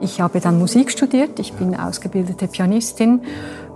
[0.00, 3.20] Ich habe dann Musik studiert, ich bin ausgebildete Pianistin,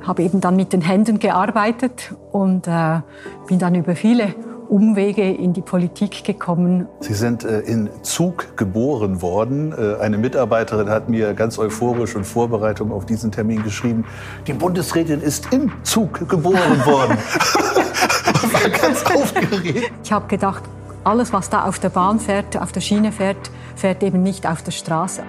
[0.03, 3.01] habe eben dann mit den Händen gearbeitet und äh,
[3.47, 4.35] bin dann über viele
[4.69, 6.89] Umwege in die Politik gekommen.
[7.01, 9.73] Sie sind äh, in Zug geboren worden.
[9.73, 14.07] Äh, eine Mitarbeiterin hat mir ganz euphorisch in Vorbereitung auf diesen Termin geschrieben,
[14.47, 17.19] die Bundesrätin ist im Zug geboren worden.
[18.53, 19.93] war ganz aufgeregt.
[20.03, 20.63] Ich habe gedacht,
[21.05, 24.63] alles, was da auf der Bahn fährt, auf der Schiene fährt, fährt eben nicht auf
[24.63, 25.23] der Straße.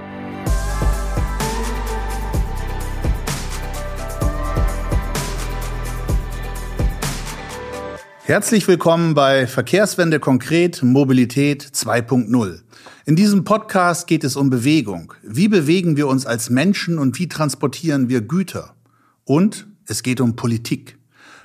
[8.28, 12.62] Herzlich willkommen bei Verkehrswende konkret Mobilität 2.0.
[13.06, 15.14] In diesem Podcast geht es um Bewegung.
[15.22, 18.74] Wie bewegen wir uns als Menschen und wie transportieren wir Güter?
[19.26, 20.98] Und es geht um Politik.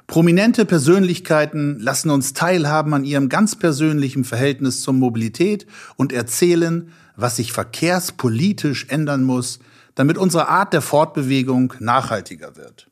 [0.07, 7.37] Prominente Persönlichkeiten lassen uns teilhaben an ihrem ganz persönlichen Verhältnis zur Mobilität und erzählen, was
[7.37, 9.59] sich verkehrspolitisch ändern muss,
[9.97, 12.89] damit unsere Art der Fortbewegung nachhaltiger wird.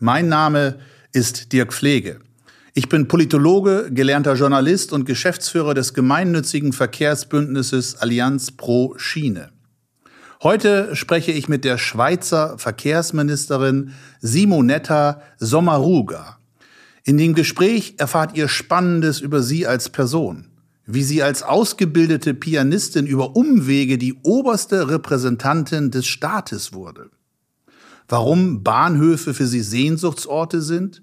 [0.00, 0.80] Mein Name
[1.12, 2.18] ist Dirk Pflege.
[2.80, 9.50] Ich bin Politologe, gelernter Journalist und Geschäftsführer des gemeinnützigen Verkehrsbündnisses Allianz Pro Schiene.
[10.42, 16.38] Heute spreche ich mit der Schweizer Verkehrsministerin Simonetta Sommaruga.
[17.04, 20.46] In dem Gespräch erfahrt ihr Spannendes über sie als Person,
[20.86, 27.10] wie sie als ausgebildete Pianistin über Umwege die oberste Repräsentantin des Staates wurde,
[28.08, 31.02] warum Bahnhöfe für sie Sehnsuchtsorte sind,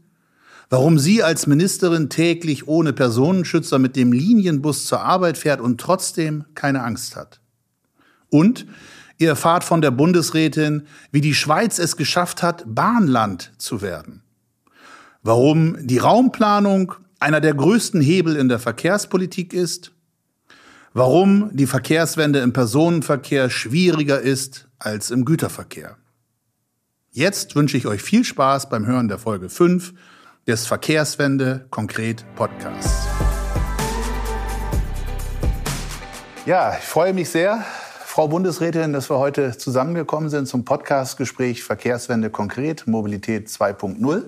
[0.69, 6.45] warum sie als Ministerin täglich ohne Personenschützer mit dem Linienbus zur Arbeit fährt und trotzdem
[6.55, 7.39] keine Angst hat.
[8.29, 8.65] Und
[9.17, 14.23] ihr erfahrt von der Bundesrätin, wie die Schweiz es geschafft hat, Bahnland zu werden.
[15.23, 19.91] Warum die Raumplanung einer der größten Hebel in der Verkehrspolitik ist,
[20.93, 25.97] warum die Verkehrswende im Personenverkehr schwieriger ist als im Güterverkehr.
[27.11, 29.93] Jetzt wünsche ich euch viel Spaß beim Hören der Folge 5
[30.47, 33.05] des Verkehrswende konkret Podcasts.
[36.45, 37.65] Ja, ich freue mich sehr,
[38.05, 44.23] Frau Bundesrätin, dass wir heute zusammengekommen sind zum Podcastgespräch Verkehrswende konkret, Mobilität 2.0.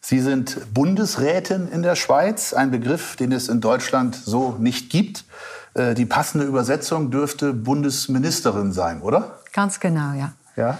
[0.00, 5.26] Sie sind Bundesrätin in der Schweiz, ein Begriff, den es in Deutschland so nicht gibt.
[5.74, 9.38] Äh, die passende Übersetzung dürfte Bundesministerin sein, oder?
[9.52, 10.32] Ganz genau, ja.
[10.56, 10.78] Ja.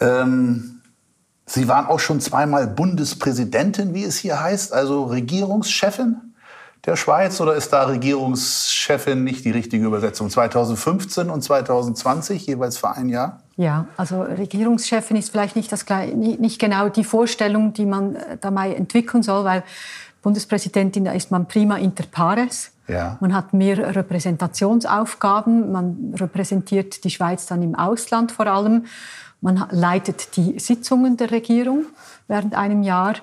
[0.00, 0.75] Ähm,
[1.46, 6.34] Sie waren auch schon zweimal Bundespräsidentin, wie es hier heißt, also Regierungschefin
[6.86, 10.30] der Schweiz oder ist da Regierungschefin nicht die richtige Übersetzung?
[10.30, 13.40] 2015 und 2020 jeweils für ein Jahr?
[13.56, 18.74] Ja, also Regierungschefin ist vielleicht nicht, das, nicht genau die Vorstellung, die man äh, dabei
[18.74, 19.64] entwickeln soll, weil
[20.22, 22.70] Bundespräsidentin, da ist man prima inter pares.
[22.88, 23.16] Ja.
[23.20, 28.84] Man hat mehr Repräsentationsaufgaben, man repräsentiert die Schweiz dann im Ausland vor allem.
[29.46, 31.84] Man leitet die Sitzungen der Regierung
[32.26, 33.14] während einem Jahr.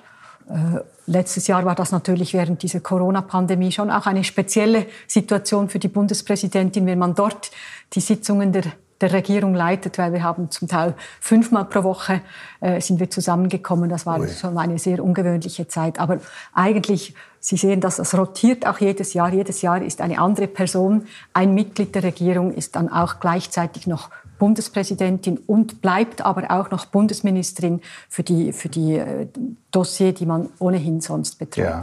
[0.48, 5.78] Äh, letztes Jahr war das natürlich während dieser Corona-Pandemie schon auch eine spezielle Situation für
[5.78, 7.50] die Bundespräsidentin, wenn man dort
[7.92, 8.62] die Sitzungen der
[9.00, 12.22] der Regierung leitet, weil wir haben zum Teil fünfmal pro Woche
[12.60, 13.90] äh, sind wir zusammengekommen.
[13.90, 14.28] Das war Ui.
[14.28, 15.98] schon eine sehr ungewöhnliche Zeit.
[15.98, 16.20] Aber
[16.54, 19.30] eigentlich, Sie sehen, dass das rotiert auch jedes Jahr.
[19.30, 21.06] Jedes Jahr ist eine andere Person.
[21.34, 24.08] Ein Mitglied der Regierung ist dann auch gleichzeitig noch
[24.38, 29.26] Bundespräsidentin und bleibt aber auch noch Bundesministerin für die, für die äh,
[29.70, 31.64] Dossier, die man ohnehin sonst betreut.
[31.64, 31.80] Ja.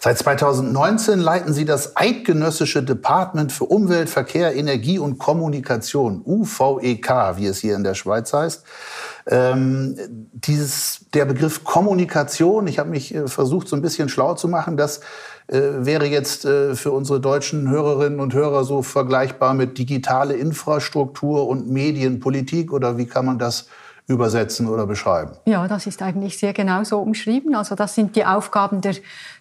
[0.00, 7.46] Seit 2019 leiten Sie das Eidgenössische Department für Umwelt, Verkehr, Energie und Kommunikation, UVEK, wie
[7.46, 8.64] es hier in der Schweiz heißt.
[9.26, 9.96] Ähm,
[10.32, 14.76] dieses, der Begriff Kommunikation, ich habe mich äh, versucht, so ein bisschen schlau zu machen,
[14.76, 15.00] das
[15.46, 21.46] äh, wäre jetzt äh, für unsere deutschen Hörerinnen und Hörer so vergleichbar mit digitale Infrastruktur
[21.48, 23.68] und Medienpolitik oder wie kann man das
[24.06, 25.32] übersetzen oder beschreiben?
[25.46, 27.54] Ja, das ist eigentlich sehr genau so umschrieben.
[27.54, 28.96] Also das sind die Aufgaben der,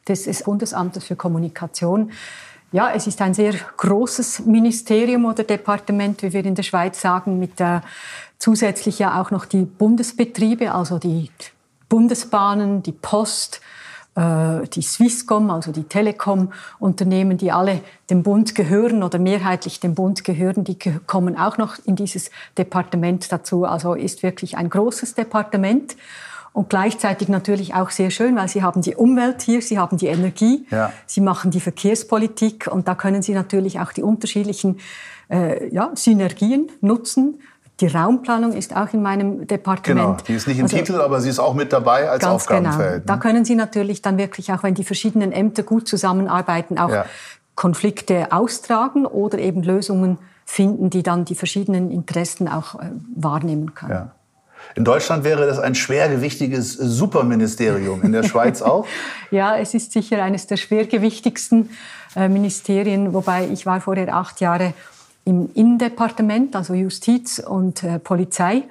[0.08, 2.12] des Bundesamtes für Kommunikation.
[2.74, 7.40] Ja, es ist ein sehr großes Ministerium oder Departement, wie wir in der Schweiz sagen,
[7.40, 7.82] mit äh,
[8.40, 11.30] zusätzlich ja auch noch die Bundesbetriebe, also die
[11.88, 13.62] Bundesbahnen, die Post,
[14.16, 17.82] die Swisscom, also die Telekom-Unternehmen, die alle
[18.12, 20.78] dem Bund gehören oder mehrheitlich dem Bund gehören, die
[21.08, 23.66] kommen auch noch in dieses Departement dazu.
[23.66, 25.96] Also ist wirklich ein großes Departement
[26.54, 30.08] und gleichzeitig natürlich auch sehr schön, weil Sie haben die Umwelt hier, Sie haben die
[30.08, 30.94] Energie, ja.
[31.08, 34.80] Sie machen die Verkehrspolitik und da können Sie natürlich auch die unterschiedlichen
[35.30, 37.40] äh, ja, Synergien nutzen.
[37.80, 40.00] Die Raumplanung ist auch in meinem Departement.
[40.00, 42.34] Genau, die ist nicht im also, Titel, aber sie ist auch mit dabei als ganz
[42.36, 42.78] Aufgabenfeld.
[42.78, 42.98] Genau.
[42.98, 43.04] Ne?
[43.06, 47.06] Da können Sie natürlich dann wirklich auch, wenn die verschiedenen Ämter gut zusammenarbeiten, auch ja.
[47.56, 53.90] Konflikte austragen oder eben Lösungen finden, die dann die verschiedenen Interessen auch äh, wahrnehmen kann.
[53.90, 54.12] Ja.
[54.76, 58.88] In Deutschland wäre das ein schwergewichtiges Superministerium, in der Schweiz auch?
[59.30, 61.70] ja, es ist sicher eines der schwergewichtigsten
[62.16, 64.74] äh, Ministerien, wobei ich war vorher acht Jahre
[65.26, 68.64] im Innendepartement, also Justiz und äh, Polizei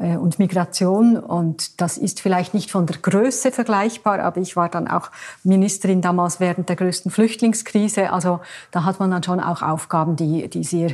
[0.00, 1.16] äh, und Migration.
[1.16, 5.10] Und das ist vielleicht nicht von der Größe vergleichbar, aber ich war dann auch
[5.44, 8.12] Ministerin damals während der größten Flüchtlingskrise.
[8.12, 10.90] Also da hat man dann schon auch Aufgaben, die, die sehr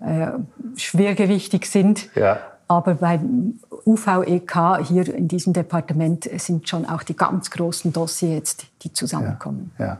[0.00, 0.28] äh,
[0.76, 2.08] schwergewichtig sind.
[2.14, 2.38] Ja.
[2.68, 8.92] Aber beim UVEK hier in diesem Departement sind schon auch die ganz großen Dossiers, die
[8.92, 9.70] zusammenkommen.
[9.78, 9.98] Ja, ja.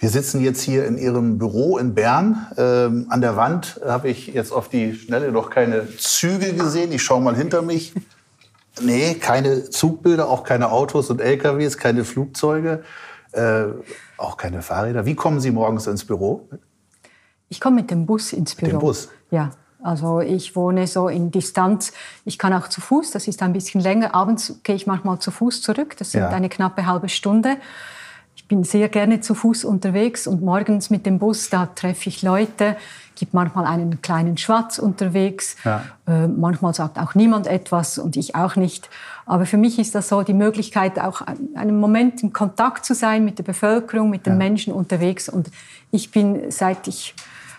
[0.00, 2.46] Wir sitzen jetzt hier in Ihrem Büro in Bern.
[2.56, 6.92] Ähm, an der Wand habe ich jetzt auf die Schnelle noch keine Züge gesehen.
[6.92, 7.92] Ich schaue mal hinter mich.
[8.80, 12.84] Nee, keine Zugbilder, auch keine Autos und LKWs, keine Flugzeuge,
[13.32, 13.64] äh,
[14.16, 15.04] auch keine Fahrräder.
[15.04, 16.48] Wie kommen Sie morgens ins Büro?
[17.48, 18.66] Ich komme mit dem Bus ins Büro.
[18.66, 19.08] Mit dem Bus?
[19.32, 19.50] Ja.
[19.82, 21.92] Also ich wohne so in Distanz.
[22.24, 24.14] Ich kann auch zu Fuß, das ist ein bisschen länger.
[24.14, 25.96] Abends gehe ich manchmal zu Fuß zurück.
[25.98, 26.28] Das sind ja.
[26.30, 27.56] eine knappe halbe Stunde.
[28.48, 32.22] Ich bin sehr gerne zu Fuß unterwegs und morgens mit dem Bus, da treffe ich
[32.22, 32.78] Leute,
[33.14, 35.56] gibt manchmal einen kleinen Schwatz unterwegs.
[35.64, 35.84] Ja.
[36.06, 38.88] Äh, manchmal sagt auch niemand etwas und ich auch nicht.
[39.26, 41.20] Aber für mich ist das so die Möglichkeit, auch
[41.56, 44.38] einen Moment in Kontakt zu sein mit der Bevölkerung, mit den ja.
[44.38, 45.28] Menschen unterwegs.
[45.28, 45.50] Und
[45.90, 47.14] ich bin, seit ich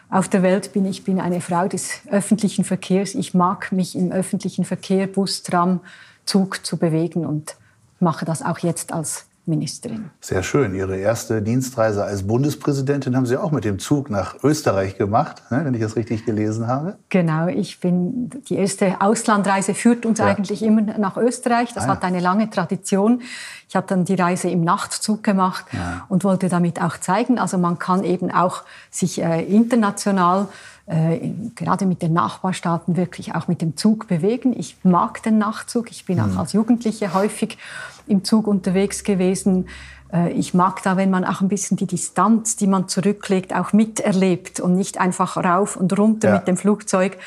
[0.10, 0.86] auf der Welt bin.
[0.86, 3.14] Ich bin eine Frau des öffentlichen Verkehrs.
[3.14, 5.82] Ich mag mich im öffentlichen Verkehr, Bus, Tram,
[6.26, 7.58] Zug zu bewegen und
[8.00, 10.10] mache das auch jetzt als Ministerin.
[10.22, 10.74] Sehr schön.
[10.76, 15.62] Ihre erste Dienstreise als Bundespräsidentin haben Sie auch mit dem Zug nach Österreich gemacht, ne,
[15.64, 16.98] wenn ich das richtig gelesen habe.
[17.10, 17.48] Genau.
[17.48, 20.26] Ich bin, die erste Auslandreise führt uns ja.
[20.26, 21.74] eigentlich immer nach Österreich.
[21.74, 21.94] Das ah, ja.
[21.94, 23.22] hat eine lange Tradition.
[23.68, 26.06] Ich habe dann die Reise im Nachtzug gemacht ja.
[26.10, 30.48] und wollte damit auch zeigen, also man kann eben auch sich äh, international
[30.90, 34.58] äh, gerade mit den Nachbarstaaten wirklich auch mit dem Zug bewegen.
[34.58, 35.92] Ich mag den Nachtzug.
[35.92, 36.24] Ich bin mhm.
[36.24, 37.60] auch als Jugendliche häufig
[38.08, 39.68] im Zug unterwegs gewesen.
[40.12, 43.72] Äh, ich mag da, wenn man auch ein bisschen die Distanz, die man zurücklegt, auch
[43.72, 46.36] miterlebt und nicht einfach rauf und runter ja.
[46.38, 47.20] mit dem Flugzeug.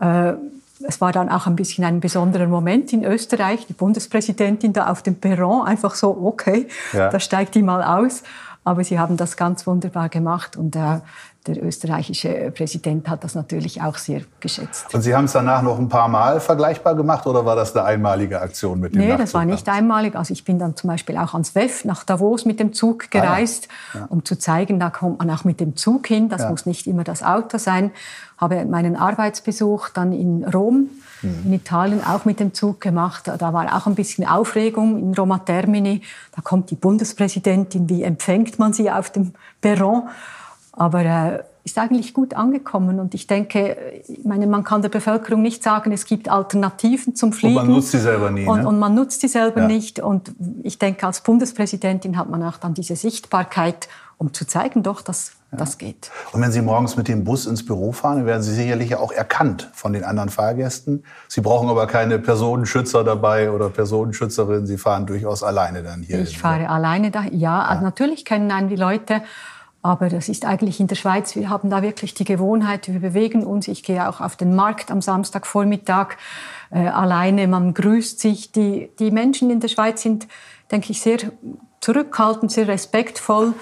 [0.00, 0.32] Äh,
[0.86, 5.02] es war dann auch ein bisschen ein besonderer Moment in Österreich, die Bundespräsidentin da auf
[5.02, 7.10] dem Perron, einfach so, okay, ja.
[7.10, 8.24] da steigt die mal aus.
[8.64, 11.00] Aber sie haben das ganz wunderbar gemacht und äh,
[11.46, 14.94] der österreichische Präsident hat das natürlich auch sehr geschätzt.
[14.94, 17.84] Und Sie haben es danach noch ein paar Mal vergleichbar gemacht oder war das eine
[17.84, 20.16] einmalige Aktion mit dem Nee, Nachtzug das war nicht einmalig.
[20.16, 23.68] Also ich bin dann zum Beispiel auch ans WEF nach Davos mit dem Zug gereist,
[23.68, 24.00] ah, ja.
[24.00, 24.06] Ja.
[24.08, 26.30] um zu zeigen, da kommt man auch mit dem Zug hin.
[26.30, 26.50] Das ja.
[26.50, 27.90] muss nicht immer das Auto sein.
[28.38, 30.88] Habe meinen Arbeitsbesuch dann in Rom
[31.20, 31.42] mhm.
[31.44, 33.24] in Italien auch mit dem Zug gemacht.
[33.26, 36.00] Da war auch ein bisschen Aufregung in Roma Termini.
[36.34, 40.04] Da kommt die Bundespräsidentin, wie empfängt man sie auf dem Perron?
[40.76, 43.00] Aber äh, ist eigentlich gut angekommen.
[43.00, 47.32] Und ich denke, ich meine, man kann der Bevölkerung nicht sagen, es gibt Alternativen zum
[47.32, 47.56] Fliegen.
[47.56, 48.46] Und man nutzt sie selber nie.
[48.46, 48.68] Und, ne?
[48.68, 49.66] und man nutzt sie selber ja.
[49.66, 49.98] nicht.
[49.98, 50.32] Und
[50.62, 53.88] ich denke, als Bundespräsidentin hat man auch dann diese Sichtbarkeit,
[54.18, 55.58] um zu zeigen, doch, dass ja.
[55.58, 56.10] das geht.
[56.32, 59.10] Und wenn Sie morgens mit dem Bus ins Büro fahren, dann werden Sie sicherlich auch
[59.10, 61.02] erkannt von den anderen Fahrgästen.
[61.28, 64.66] Sie brauchen aber keine Personenschützer dabei oder Personenschützerin.
[64.66, 66.20] Sie fahren durchaus alleine dann hier.
[66.20, 67.22] Ich fahre alleine da.
[67.22, 67.62] Ja, ja.
[67.62, 69.22] Also natürlich kennen einen die Leute.
[69.84, 73.44] Aber das ist eigentlich in der Schweiz, wir haben da wirklich die Gewohnheit, wir bewegen
[73.44, 73.68] uns.
[73.68, 76.16] Ich gehe auch auf den Markt am Samstagvormittag
[76.70, 78.50] äh, alleine, man grüßt sich.
[78.50, 80.26] Die, die Menschen in der Schweiz sind,
[80.72, 81.18] denke ich, sehr
[81.80, 83.52] zurückhaltend, sehr respektvoll,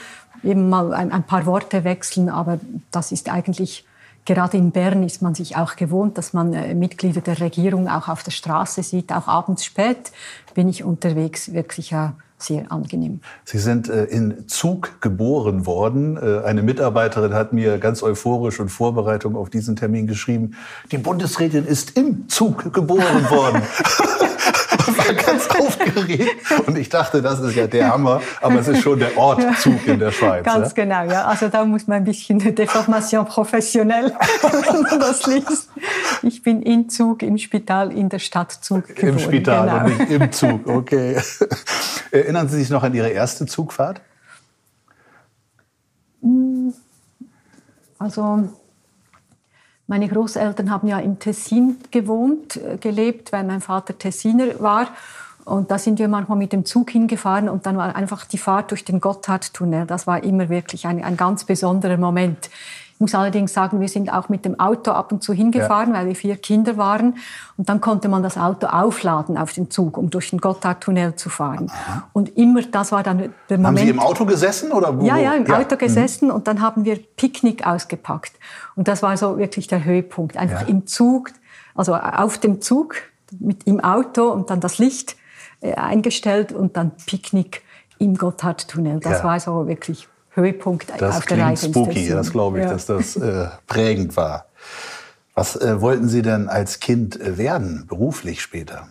[0.44, 2.60] eben mal ein, ein paar Worte wechseln, aber
[2.92, 3.84] das ist eigentlich
[4.24, 8.06] Gerade in Bern ist man sich auch gewohnt, dass man äh, Mitglieder der Regierung auch
[8.06, 9.12] auf der Straße sieht.
[9.12, 10.12] Auch abends spät
[10.54, 13.20] bin ich unterwegs, wirklich ja sehr angenehm.
[13.44, 16.16] Sie sind äh, in Zug geboren worden.
[16.16, 20.56] Äh, eine Mitarbeiterin hat mir ganz euphorisch und Vorbereitung auf diesen Termin geschrieben,
[20.90, 23.62] die Bundesrätin ist im Zug geboren worden.
[24.96, 25.48] war ganz
[25.82, 26.36] aufgeregt.
[26.66, 28.20] Und ich dachte, das ist ja der Hammer.
[28.40, 30.44] Aber es ist schon der Ortzug in der Schweiz.
[30.44, 30.84] Ganz ja?
[30.84, 31.24] genau, ja.
[31.24, 34.06] Also da muss man ein bisschen Deformation professionell,
[34.42, 35.70] wenn man das liest.
[36.22, 39.08] Ich bin in Zug, im Spital, in der Stadt Zug geboren.
[39.08, 39.84] Im Spital genau.
[39.84, 41.20] und nicht im Zug, okay.
[42.10, 44.00] Erinnern Sie sich noch an Ihre erste Zugfahrt?
[47.98, 48.48] Also
[49.86, 54.88] meine Großeltern haben ja im Tessin gewohnt, äh, gelebt, weil mein Vater Tessiner war.
[55.44, 58.70] Und da sind wir manchmal mit dem Zug hingefahren und dann war einfach die Fahrt
[58.70, 59.86] durch den Gotthardtunnel.
[59.86, 62.48] Das war immer wirklich ein, ein ganz besonderer Moment.
[63.02, 65.98] muss allerdings sagen, wir sind auch mit dem Auto ab und zu hingefahren, ja.
[65.98, 67.16] weil wir vier Kinder waren.
[67.56, 71.28] Und dann konnte man das Auto aufladen auf den Zug, um durch den Gotthardtunnel zu
[71.28, 71.70] fahren.
[71.70, 72.08] Aha.
[72.12, 73.66] Und immer, das war dann der Moment.
[73.66, 75.04] Haben Sie im Auto gesessen oder wo?
[75.04, 75.58] Ja, ja, im ja.
[75.58, 76.34] Auto gesessen mhm.
[76.34, 78.32] und dann haben wir Picknick ausgepackt.
[78.76, 80.36] Und das war so wirklich der Höhepunkt.
[80.36, 80.68] Einfach ja.
[80.68, 81.32] im Zug,
[81.74, 82.94] also auf dem Zug
[83.40, 85.16] mit im Auto und dann das Licht
[85.62, 87.62] eingestellt und dann Picknick
[87.98, 89.00] im Gotthardtunnel.
[89.00, 89.24] Das ja.
[89.24, 91.68] war so wirklich Höhepunkt das auf der Reise.
[91.68, 92.72] Das spooky, das glaube ich, ja.
[92.72, 94.46] dass das äh, prägend war.
[95.34, 98.88] Was äh, wollten Sie denn als Kind äh, werden, beruflich später?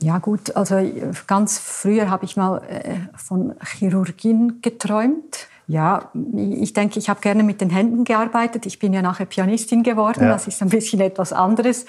[0.00, 5.48] Ja gut, also äh, ganz früher habe ich mal äh, von Chirurgien geträumt.
[5.66, 8.64] Ja, ich denke, ich habe gerne mit den Händen gearbeitet.
[8.64, 10.24] Ich bin ja nachher Pianistin geworden.
[10.24, 10.30] Ja.
[10.30, 11.84] Das ist ein bisschen etwas anderes.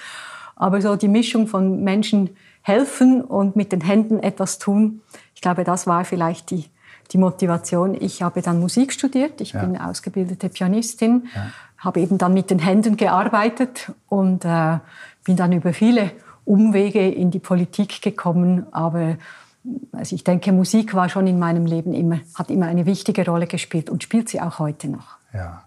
[0.54, 5.00] Aber so die Mischung von Menschen helfen und mit den Händen etwas tun,
[5.34, 6.66] ich glaube, das war vielleicht die,
[7.12, 7.94] die Motivation.
[7.94, 9.40] Ich habe dann Musik studiert.
[9.40, 9.64] Ich ja.
[9.64, 11.50] bin ausgebildete Pianistin, ja.
[11.78, 14.78] habe eben dann mit den Händen gearbeitet und äh,
[15.24, 16.10] bin dann über viele
[16.44, 18.66] Umwege in die Politik gekommen.
[18.72, 19.16] Aber
[19.92, 23.46] also ich denke, Musik war schon in meinem Leben immer, hat immer eine wichtige Rolle
[23.46, 25.16] gespielt und spielt sie auch heute noch.
[25.32, 25.62] Ja.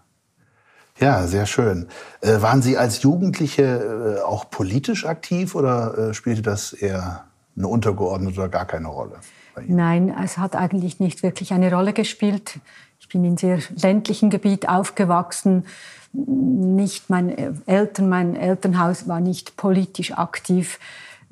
[1.00, 1.88] Ja, sehr schön.
[2.20, 7.24] Äh, waren Sie als Jugendliche äh, auch politisch aktiv oder äh, spielte das eher
[7.56, 9.16] eine untergeordnete oder gar keine Rolle?
[9.66, 12.58] Nein, es hat eigentlich nicht wirklich eine Rolle gespielt.
[13.00, 15.66] Ich bin in sehr ländlichen Gebiet aufgewachsen.
[16.12, 20.78] Nicht meine Eltern, mein Elternhaus war nicht politisch aktiv.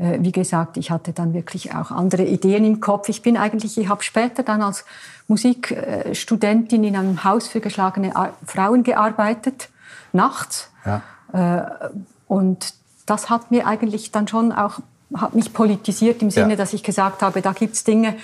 [0.03, 3.09] Äh, wie gesagt, ich hatte dann wirklich auch andere Ideen im Kopf.
[3.09, 4.85] Ich bin eigentlich, ich habe später dann als
[5.29, 8.13] Musikstudentin in einem Haus für geschlagene
[8.45, 9.69] Frauen gearbeitet,
[10.13, 10.71] nachts.
[10.85, 11.03] Ja.
[11.33, 11.91] Äh,
[12.27, 12.75] und
[13.07, 14.81] das hat mir eigentlich dann schon auch,
[15.17, 16.57] hat mich politisiert im Sinne, ja.
[16.57, 18.17] dass ich gesagt habe, da gibt es Dinge,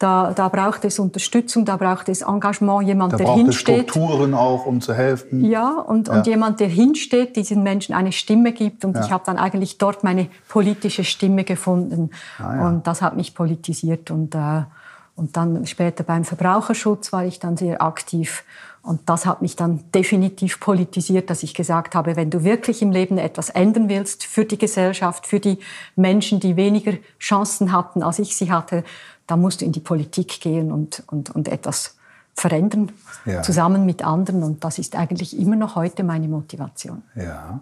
[0.00, 3.86] da, da braucht es Unterstützung, da braucht es Engagement, jemand, da der hinsteht.
[3.86, 5.44] Es Strukturen auch, um zu helfen.
[5.44, 6.14] Ja und, ja.
[6.14, 8.86] und jemand, der hinsteht, diesen Menschen eine Stimme gibt.
[8.86, 9.04] Und ja.
[9.04, 12.10] ich habe dann eigentlich dort meine politische Stimme gefunden.
[12.38, 12.68] Ah, ja.
[12.68, 14.10] Und das hat mich politisiert.
[14.10, 14.62] Und, äh,
[15.16, 18.44] und dann später beim Verbraucherschutz war ich dann sehr aktiv.
[18.82, 22.90] Und das hat mich dann definitiv politisiert, dass ich gesagt habe, wenn du wirklich im
[22.90, 25.58] Leben etwas ändern willst für die Gesellschaft, für die
[25.94, 28.82] Menschen, die weniger Chancen hatten, als ich sie hatte,
[29.30, 31.94] da musst du in die Politik gehen und, und, und etwas
[32.34, 32.90] verändern,
[33.24, 33.42] ja.
[33.42, 34.42] zusammen mit anderen.
[34.42, 37.02] Und das ist eigentlich immer noch heute meine Motivation.
[37.14, 37.60] Ja.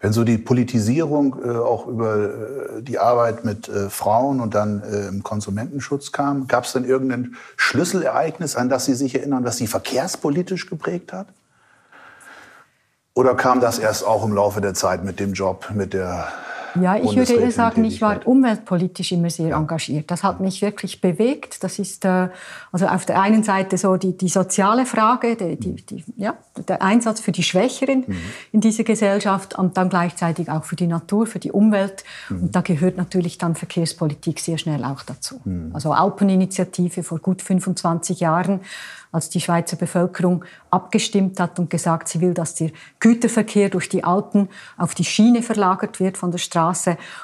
[0.00, 2.16] Wenn so die Politisierung äh, auch über
[2.78, 6.84] äh, die Arbeit mit äh, Frauen und dann äh, im Konsumentenschutz kam, gab es dann
[6.84, 11.26] irgendein Schlüsselereignis, an das Sie sich erinnern, was Sie verkehrspolitisch geprägt hat?
[13.14, 16.28] Oder kam das erst auch im Laufe der Zeit mit dem Job, mit der
[16.80, 20.10] ja, ich würde eher sagen, ich war umweltpolitisch immer sehr engagiert.
[20.10, 21.62] Das hat mich wirklich bewegt.
[21.62, 22.28] Das ist äh,
[22.70, 26.34] also auf der einen Seite so die, die soziale Frage, die, die, die, ja,
[26.68, 28.16] der Einsatz für die Schwächeren mhm.
[28.52, 32.04] in dieser Gesellschaft und dann gleichzeitig auch für die Natur, für die Umwelt.
[32.28, 32.42] Mhm.
[32.42, 35.40] Und da gehört natürlich dann Verkehrspolitik sehr schnell auch dazu.
[35.44, 35.70] Mhm.
[35.74, 38.60] Also Alpeninitiative vor gut 25 Jahren
[39.12, 44.04] als die Schweizer Bevölkerung abgestimmt hat und gesagt, sie will, dass der Güterverkehr durch die
[44.04, 44.48] Alpen
[44.78, 46.61] auf die Schiene verlagert wird von der Straße.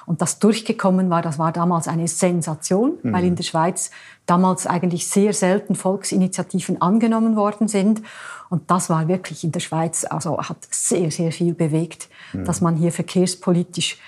[0.07, 3.13] Und das durchgekommen war, das war damals eine Sensation, mhm.
[3.13, 3.91] weil in der Schweiz
[4.27, 8.03] damals eigentlich sehr selten Volksinitiativen angenommen worden sind.
[8.51, 12.45] Und das war wirklich in der Schweiz, also hat sehr, sehr viel bewegt, mhm.
[12.45, 13.99] dass man hier verkehrspolitisch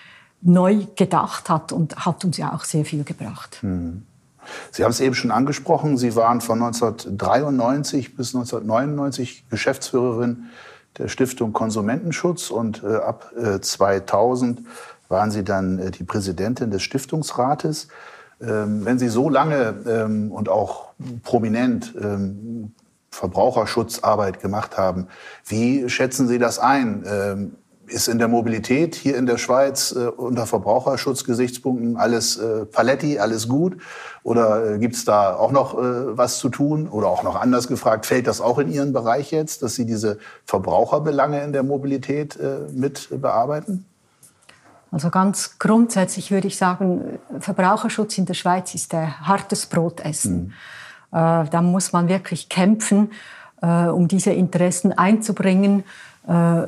[0.42, 3.58] neu gedacht hat und hat uns ja auch sehr viel gebracht.
[3.62, 4.06] Mhm.
[4.70, 10.44] Sie haben es eben schon angesprochen, Sie waren von 1993 bis 1999 Geschäftsführerin
[10.98, 14.60] der Stiftung Konsumentenschutz und äh, ab äh, 2000
[15.10, 17.88] waren Sie dann äh, die Präsidentin des Stiftungsrates.
[18.40, 20.90] Ähm, wenn Sie so lange ähm, und auch
[21.22, 22.72] prominent ähm,
[23.10, 25.08] Verbraucherschutzarbeit gemacht haben,
[25.44, 27.56] wie schätzen Sie das ein?
[27.86, 33.48] Ist in der Mobilität hier in der Schweiz äh, unter Verbraucherschutzgesichtspunkten alles äh, Paletti, alles
[33.48, 33.78] gut?
[34.22, 36.88] Oder gibt es da auch noch was zu tun?
[36.88, 40.18] Oder auch noch anders gefragt, fällt das auch in Ihren Bereich jetzt, dass Sie diese
[40.44, 42.38] Verbraucherbelange in der Mobilität
[42.72, 43.89] mit bearbeiten?
[44.90, 50.54] Also ganz grundsätzlich würde ich sagen, Verbraucherschutz in der Schweiz ist ein hartes Brotessen.
[51.12, 51.18] Mhm.
[51.18, 53.10] Äh, da muss man wirklich kämpfen,
[53.62, 55.84] äh, um diese Interessen einzubringen
[56.26, 56.62] äh,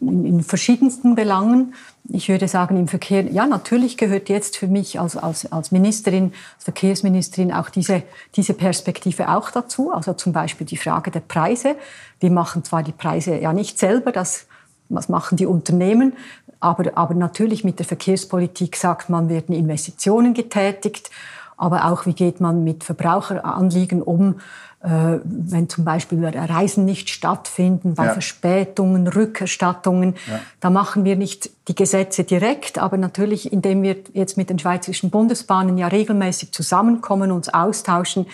[0.00, 1.74] in, in, verschiedensten Belangen.
[2.08, 6.32] Ich würde sagen, im Verkehr, ja, natürlich gehört jetzt für mich als, als, als Ministerin,
[6.56, 8.02] als Verkehrsministerin auch diese,
[8.34, 9.92] diese Perspektive auch dazu.
[9.92, 11.76] Also zum Beispiel die Frage der Preise.
[12.18, 14.46] Wir machen zwar die Preise ja nicht selber, das,
[14.88, 16.14] was machen die Unternehmen,
[16.60, 21.10] aber, aber natürlich mit der Verkehrspolitik sagt man, werden Investitionen getätigt,
[21.56, 24.40] aber auch wie geht man mit Verbraucheranliegen um,
[24.80, 28.12] wenn zum Beispiel Reisen nicht stattfinden, bei ja.
[28.12, 30.14] Verspätungen, Rückerstattungen.
[30.30, 30.40] Ja.
[30.60, 35.10] Da machen wir nicht die Gesetze direkt, aber natürlich, indem wir jetzt mit den Schweizerischen
[35.10, 38.26] Bundesbahnen ja regelmäßig zusammenkommen, uns austauschen,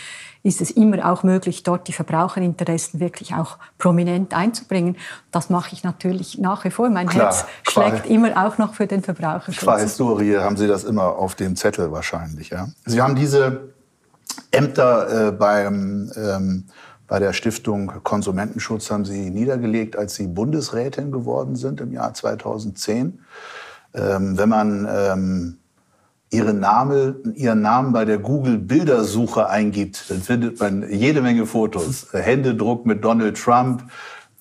[0.43, 4.97] ist es immer auch möglich, dort die Verbraucherinteressen wirklich auch prominent einzubringen.
[5.31, 6.91] Das mache ich natürlich nach wie vor.
[6.91, 9.65] Mein Klar, Herz schlägt immer auch noch für den Verbraucherschutz.
[9.65, 12.51] Qua Historie haben Sie das immer auf dem Zettel wahrscheinlich.
[12.51, 12.69] Ja?
[12.85, 13.74] Sie haben diese
[14.51, 16.65] Ämter äh, beim, ähm,
[17.07, 23.21] bei der Stiftung Konsumentenschutz haben Sie niedergelegt, als Sie Bundesrätin geworden sind im Jahr 2010.
[23.95, 25.59] Ähm, wenn man ähm,
[26.31, 32.09] Ihre Name, Ihren Namen bei der Google-Bildersuche eingibt, dann findet man jede Menge Fotos.
[32.13, 33.85] Händedruck mit Donald Trump,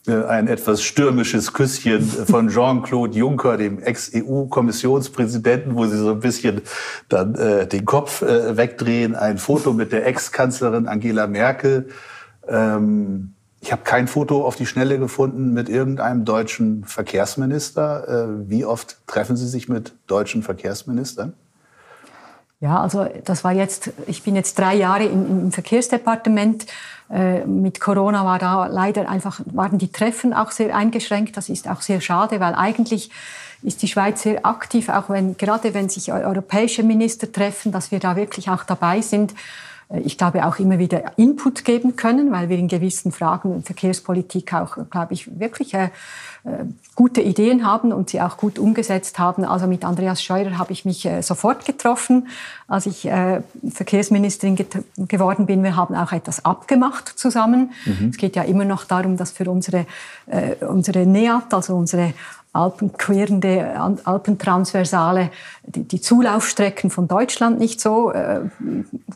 [0.08, 6.62] ein etwas stürmisches Küsschen von Jean-Claude Juncker, dem Ex-EU-Kommissionspräsidenten, wo sie so ein bisschen
[7.08, 11.88] dann äh, den Kopf äh, wegdrehen, ein Foto mit der Ex-Kanzlerin Angela Merkel.
[12.48, 18.08] Ähm, ich habe kein Foto auf die Schnelle gefunden mit irgendeinem deutschen Verkehrsminister.
[18.28, 21.34] Äh, wie oft treffen Sie sich mit deutschen Verkehrsministern?
[22.64, 26.66] Ja, also das war jetzt, ich bin jetzt drei Jahre im, im Verkehrsdepartement.
[27.10, 31.36] Äh, mit Corona war da leider einfach, waren die Treffen auch sehr eingeschränkt.
[31.36, 33.10] Das ist auch sehr schade, weil eigentlich
[33.64, 38.00] ist die Schweiz sehr aktiv, auch wenn, gerade wenn sich europäische Minister treffen, dass wir
[38.00, 39.34] da wirklich auch dabei sind.
[39.94, 44.54] Äh, ich glaube, auch immer wieder Input geben können, weil wir in gewissen Fragen Verkehrspolitik
[44.54, 45.90] auch, glaube ich, wirklich äh,
[46.46, 49.46] äh, gute Ideen haben und sie auch gut umgesetzt haben.
[49.46, 52.28] Also mit Andreas Scheurer habe ich mich äh, sofort getroffen,
[52.68, 54.58] als ich äh, Verkehrsministerin
[54.98, 55.64] geworden bin.
[55.64, 57.72] Wir haben auch etwas abgemacht zusammen.
[57.86, 58.10] Mhm.
[58.10, 59.86] Es geht ja immer noch darum, dass für unsere,
[60.68, 62.14] unsere NEAT, also unsere
[62.54, 65.32] alpenquerende, alpentransversale,
[65.66, 68.42] die, die Zulaufstrecken von Deutschland nicht so äh,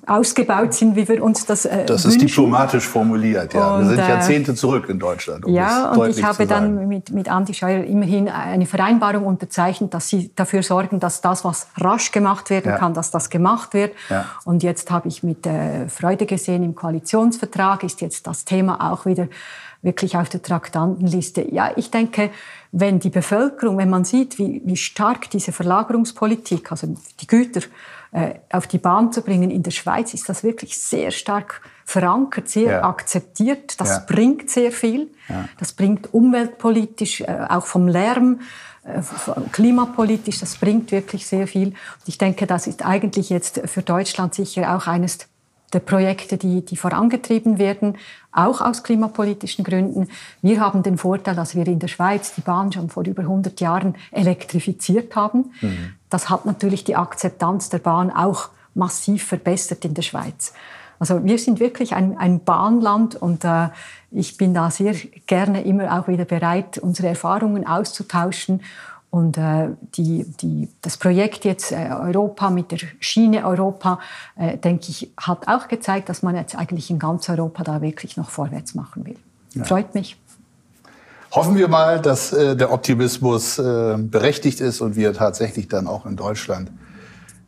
[0.07, 2.19] ausgebaut sind, wie wir uns das äh, Das wünschen.
[2.19, 3.75] ist diplomatisch formuliert, ja.
[3.75, 5.45] Und, wir sind Jahrzehnte zurück in Deutschland.
[5.45, 10.09] Um ja, und ich habe dann mit, mit Andi Scheuer immerhin eine Vereinbarung unterzeichnet, dass
[10.09, 12.77] sie dafür sorgen, dass das, was rasch gemacht werden ja.
[12.79, 13.93] kann, dass das gemacht wird.
[14.09, 14.25] Ja.
[14.45, 19.05] Und jetzt habe ich mit äh, Freude gesehen, im Koalitionsvertrag ist jetzt das Thema auch
[19.05, 19.27] wieder
[19.81, 21.47] wirklich auf der Traktantenliste.
[21.51, 22.31] Ja, ich denke,
[22.79, 27.61] wenn die Bevölkerung, wenn man sieht, wie, wie stark diese Verlagerungspolitik, also die Güter
[28.11, 32.49] äh, auf die Bahn zu bringen in der Schweiz, ist das wirklich sehr stark verankert,
[32.49, 32.83] sehr ja.
[32.83, 33.79] akzeptiert.
[33.81, 34.03] Das ja.
[34.05, 35.09] bringt sehr viel.
[35.27, 35.49] Ja.
[35.57, 38.41] Das bringt umweltpolitisch, äh, auch vom Lärm,
[38.83, 39.01] äh,
[39.51, 41.69] klimapolitisch, das bringt wirklich sehr viel.
[41.69, 45.17] Und ich denke, das ist eigentlich jetzt für Deutschland sicher auch eines
[45.73, 47.97] der Projekte, die, die vorangetrieben werden,
[48.31, 50.07] auch aus klimapolitischen Gründen.
[50.41, 53.59] Wir haben den Vorteil, dass wir in der Schweiz die Bahn schon vor über 100
[53.59, 55.51] Jahren elektrifiziert haben.
[55.61, 55.93] Mhm.
[56.09, 60.53] Das hat natürlich die Akzeptanz der Bahn auch massiv verbessert in der Schweiz.
[60.99, 63.69] Also wir sind wirklich ein, ein Bahnland und äh,
[64.11, 64.95] ich bin da sehr
[65.27, 68.61] gerne immer auch wieder bereit, unsere Erfahrungen auszutauschen
[69.17, 73.99] und äh, die, die, das Projekt jetzt äh, Europa mit der Schiene Europa,
[74.35, 78.15] äh, denke ich, hat auch gezeigt, dass man jetzt eigentlich in ganz Europa da wirklich
[78.15, 79.15] noch vorwärts machen will.
[79.55, 79.63] Ja.
[79.63, 80.17] Freut mich.
[81.31, 86.05] Hoffen wir mal, dass äh, der Optimismus äh, berechtigt ist und wir tatsächlich dann auch
[86.05, 86.69] in Deutschland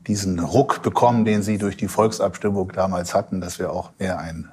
[0.08, 4.50] diesen Ruck bekommen, den Sie durch die Volksabstimmung damals hatten, dass wir auch mehr ein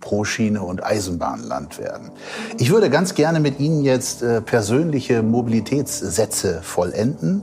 [0.00, 2.10] pro Schiene und Eisenbahnland werden.
[2.58, 7.42] Ich würde ganz gerne mit Ihnen jetzt äh, persönliche Mobilitätssätze vollenden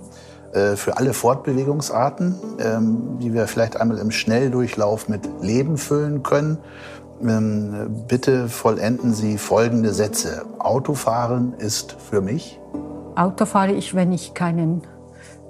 [0.54, 6.60] äh, für alle Fortbewegungsarten, ähm, die wir vielleicht einmal im Schnelldurchlauf mit Leben füllen können.
[7.22, 10.46] Ähm, bitte vollenden Sie folgende Sätze.
[10.60, 12.60] Autofahren ist für mich.
[13.16, 14.82] Auto fahre ich, wenn ich keinen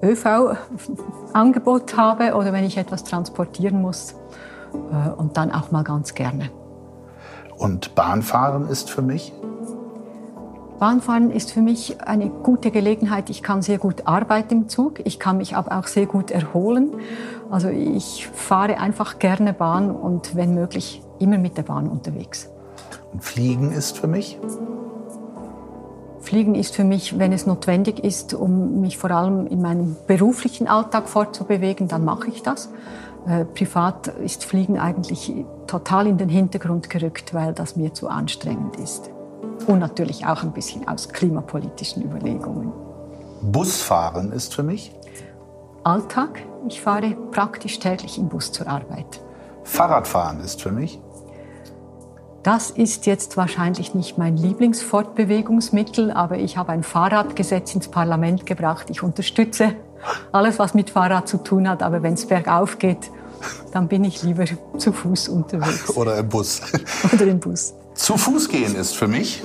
[0.02, 4.16] ÖV-Angebot habe oder wenn ich etwas transportieren muss.
[4.74, 6.50] Äh, und dann auch mal ganz gerne.
[7.58, 9.34] Und Bahnfahren ist für mich?
[10.80, 13.30] Bahnfahren ist für mich eine gute Gelegenheit.
[13.30, 15.00] Ich kann sehr gut arbeiten im Zug.
[15.06, 16.92] Ich kann mich aber auch sehr gut erholen.
[17.50, 22.50] Also ich fahre einfach gerne Bahn und wenn möglich immer mit der Bahn unterwegs.
[23.14, 24.40] Und Fliegen ist für mich?
[26.20, 30.68] Fliegen ist für mich, wenn es notwendig ist, um mich vor allem in meinem beruflichen
[30.68, 32.70] Alltag fortzubewegen, dann mache ich das.
[33.28, 35.34] Äh, privat ist Fliegen eigentlich
[35.68, 39.10] total in den Hintergrund gerückt, weil das mir zu anstrengend ist.
[39.68, 42.72] Und natürlich auch ein bisschen aus klimapolitischen Überlegungen.
[43.42, 44.94] Busfahren ist für mich?
[45.84, 46.42] Alltag.
[46.68, 49.22] Ich fahre praktisch täglich im Bus zur Arbeit.
[49.64, 51.00] Fahrradfahren ist für mich?
[52.42, 58.90] Das ist jetzt wahrscheinlich nicht mein Lieblingsfortbewegungsmittel, aber ich habe ein Fahrradgesetz ins Parlament gebracht.
[58.90, 59.76] Ich unterstütze
[60.32, 61.84] alles, was mit Fahrrad zu tun hat.
[61.84, 63.12] Aber wenn es bergauf geht,
[63.72, 64.46] Dann bin ich lieber
[64.78, 65.90] zu Fuß unterwegs.
[65.98, 66.62] Oder im Bus.
[67.12, 67.74] Oder im Bus.
[67.94, 69.44] Zu Fuß gehen ist für mich.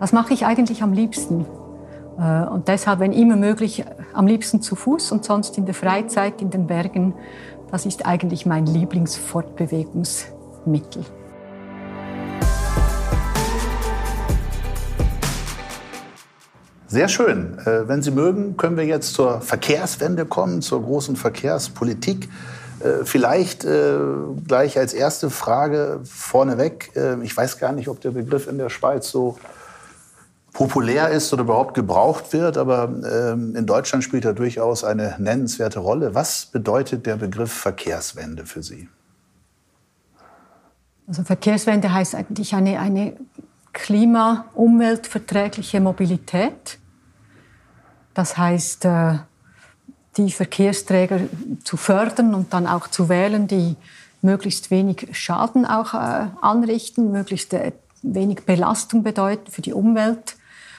[0.00, 1.46] Das mache ich eigentlich am liebsten.
[2.18, 6.40] Äh, und deshalb, wenn immer möglich, am liebsten zu Fuß und sonst in der Freizeit
[6.42, 7.14] in den Bergen.
[7.70, 11.04] Das ist eigentlich mein Lieblingsfortbewegungsmittel.
[16.88, 17.58] Sehr schön.
[17.58, 22.28] Äh, wenn Sie mögen, können wir jetzt zur Verkehrswende kommen, zur großen Verkehrspolitik.
[22.78, 23.98] Äh, vielleicht äh,
[24.46, 26.92] gleich als erste Frage vorneweg.
[27.22, 29.36] Ich weiß gar nicht, ob der Begriff in der Schweiz so
[30.52, 35.80] populär ist oder überhaupt gebraucht wird, aber ähm, in Deutschland spielt er durchaus eine nennenswerte
[35.80, 36.14] Rolle.
[36.14, 38.88] Was bedeutet der Begriff Verkehrswende für Sie?
[41.06, 43.16] Also Verkehrswende heißt eigentlich eine, eine
[43.76, 46.78] klima-umweltverträgliche Mobilität.
[48.14, 49.18] Das heißt, äh,
[50.16, 51.20] die Verkehrsträger
[51.62, 53.76] zu fördern und dann auch zu wählen, die
[54.22, 60.36] möglichst wenig Schaden auch äh, anrichten, möglichst äh, wenig Belastung bedeuten für die Umwelt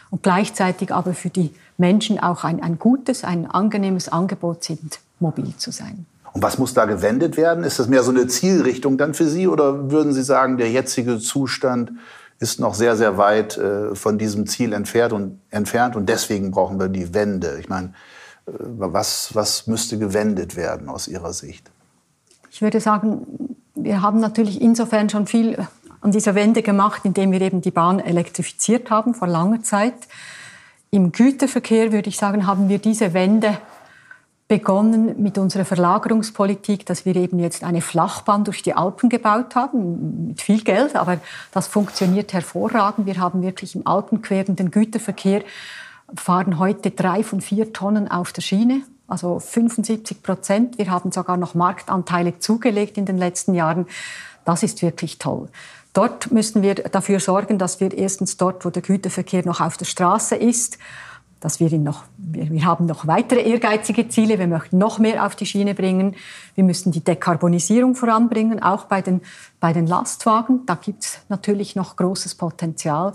[0.09, 5.55] und gleichzeitig aber für die Menschen auch ein, ein gutes, ein angenehmes Angebot sind, mobil
[5.55, 6.07] zu sein.
[6.33, 7.63] Und was muss da gewendet werden?
[7.63, 11.19] Ist das mehr so eine Zielrichtung dann für Sie oder würden Sie sagen, der jetzige
[11.19, 11.91] Zustand
[12.39, 16.79] ist noch sehr, sehr weit äh, von diesem Ziel entfernt und, entfernt und deswegen brauchen
[16.79, 17.57] wir die Wende.
[17.59, 17.93] Ich meine,
[18.47, 21.71] äh, was, was müsste gewendet werden aus Ihrer Sicht?
[22.51, 25.67] Ich würde sagen, wir haben natürlich insofern schon viel
[26.01, 29.95] an dieser Wende gemacht, indem wir eben die Bahn elektrifiziert haben vor langer Zeit.
[30.89, 33.57] Im Güterverkehr würde ich sagen, haben wir diese Wende
[34.47, 40.27] begonnen mit unserer Verlagerungspolitik, dass wir eben jetzt eine Flachbahn durch die Alpen gebaut haben,
[40.27, 41.17] mit viel Geld, aber
[41.51, 43.05] das funktioniert hervorragend.
[43.05, 45.43] Wir haben wirklich im alpenquerenden Güterverkehr
[46.15, 50.77] fahren heute drei von vier Tonnen auf der Schiene, also 75 Prozent.
[50.77, 53.87] Wir haben sogar noch Marktanteile zugelegt in den letzten Jahren.
[54.45, 55.49] Das ist wirklich toll.
[55.91, 59.85] Dort müssen wir dafür sorgen, dass wir erstens dort, wo der Güterverkehr noch auf der
[59.85, 60.77] Straße ist,
[61.39, 64.39] dass wir noch, wir, haben noch weitere ehrgeizige Ziele.
[64.39, 66.15] Wir möchten noch mehr auf die Schiene bringen.
[66.55, 69.21] Wir müssen die Dekarbonisierung voranbringen, auch bei den,
[69.59, 70.65] bei den Lastwagen.
[70.65, 73.13] Da gibt es natürlich noch großes Potenzial.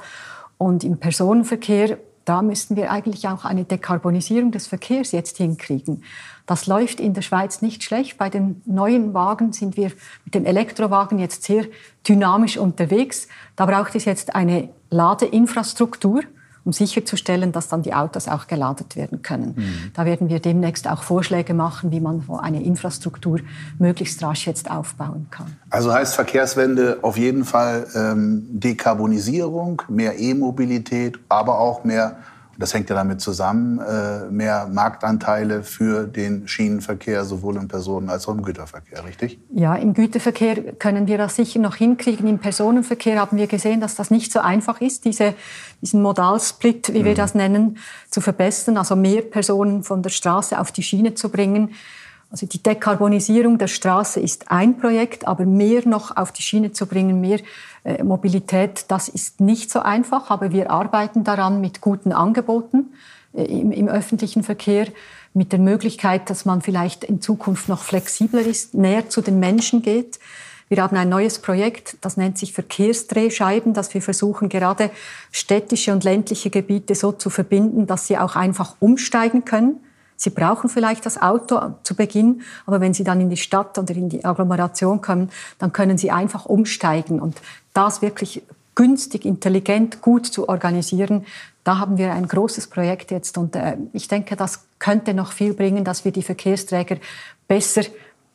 [0.56, 6.04] Und im Personenverkehr, da müssten wir eigentlich auch eine Dekarbonisierung des Verkehrs jetzt hinkriegen.
[6.46, 8.18] Das läuft in der Schweiz nicht schlecht.
[8.18, 9.90] Bei den neuen Wagen sind wir
[10.24, 11.66] mit den Elektrowagen jetzt sehr
[12.06, 13.26] dynamisch unterwegs.
[13.56, 16.22] Da braucht es jetzt eine Ladeinfrastruktur
[16.64, 19.55] um sicherzustellen, dass dann die Autos auch geladet werden können.
[19.57, 19.90] Mhm.
[19.94, 23.40] Da werden wir demnächst auch Vorschläge machen, wie man eine Infrastruktur
[23.79, 25.57] möglichst rasch jetzt aufbauen kann.
[25.70, 32.16] Also heißt Verkehrswende auf jeden Fall ähm, Dekarbonisierung, mehr E-Mobilität, aber auch mehr
[32.62, 38.29] das hängt ja damit zusammen, äh, mehr Marktanteile für den Schienenverkehr, sowohl im Personen- als
[38.29, 39.40] auch im Güterverkehr, richtig?
[39.53, 42.29] Ja, im Güterverkehr können wir das sicher noch hinkriegen.
[42.29, 45.35] Im Personenverkehr haben wir gesehen, dass das nicht so einfach ist, diese,
[45.81, 47.05] diesen Modalsplit, wie mhm.
[47.05, 47.79] wir das nennen,
[48.11, 51.75] zu verbessern, also mehr Personen von der Straße auf die Schiene zu bringen.
[52.31, 56.87] Also die Dekarbonisierung der Straße ist ein Projekt, aber mehr noch auf die Schiene zu
[56.87, 57.40] bringen, mehr
[58.03, 62.92] Mobilität, das ist nicht so einfach, aber wir arbeiten daran mit guten Angeboten
[63.35, 64.87] äh, im, im öffentlichen Verkehr,
[65.35, 69.83] mit der Möglichkeit, dass man vielleicht in Zukunft noch flexibler ist, näher zu den Menschen
[69.83, 70.18] geht.
[70.68, 74.90] Wir haben ein neues Projekt, das nennt sich Verkehrsdrehscheiben, dass wir versuchen, gerade
[75.31, 79.81] städtische und ländliche Gebiete so zu verbinden, dass sie auch einfach umsteigen können
[80.22, 83.92] Sie brauchen vielleicht das Auto zu Beginn, aber wenn Sie dann in die Stadt oder
[83.92, 87.42] in die Agglomeration kommen, dann können Sie einfach umsteigen und
[87.74, 88.44] das wirklich
[88.76, 91.26] günstig, intelligent, gut zu organisieren.
[91.64, 95.54] Da haben wir ein großes Projekt jetzt und äh, ich denke, das könnte noch viel
[95.54, 96.98] bringen, dass wir die Verkehrsträger
[97.48, 97.82] besser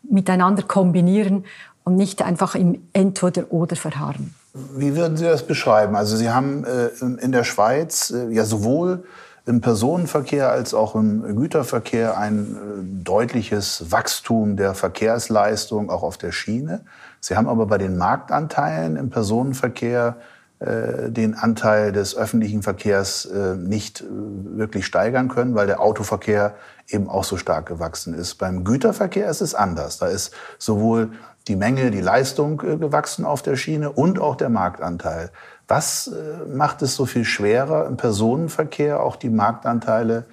[0.03, 1.45] miteinander kombinieren
[1.85, 4.35] und nicht einfach im Entweder-Oder verharren.
[4.75, 5.95] Wie würden Sie das beschreiben?
[5.95, 9.05] Also Sie haben äh, in der Schweiz äh, ja sowohl
[9.47, 16.33] im Personenverkehr als auch im Güterverkehr ein äh, deutliches Wachstum der Verkehrsleistung auch auf der
[16.33, 16.81] Schiene.
[17.21, 20.17] Sie haben aber bei den Marktanteilen im Personenverkehr
[20.59, 26.55] äh, den Anteil des öffentlichen Verkehrs äh, nicht wirklich steigern können, weil der Autoverkehr
[26.89, 28.35] eben auch so stark gewachsen ist.
[28.35, 29.97] Beim Güterverkehr ist es anders.
[29.97, 31.11] Da ist sowohl
[31.47, 35.31] die Menge, die Leistung gewachsen auf der Schiene und auch der Marktanteil.
[35.67, 40.25] Was äh, macht es so viel schwerer im Personenverkehr auch die Marktanteile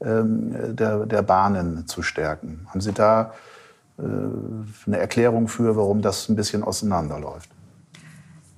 [0.00, 2.66] ähm, der, der Bahnen zu stärken?
[2.68, 3.34] Haben Sie da
[3.98, 4.02] äh,
[4.86, 7.50] eine Erklärung für, warum das ein bisschen auseinanderläuft?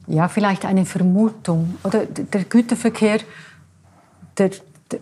[0.07, 1.77] Ja, vielleicht eine Vermutung.
[1.83, 3.21] Oder der Güterverkehr,
[4.39, 4.51] der,
[4.91, 5.01] der,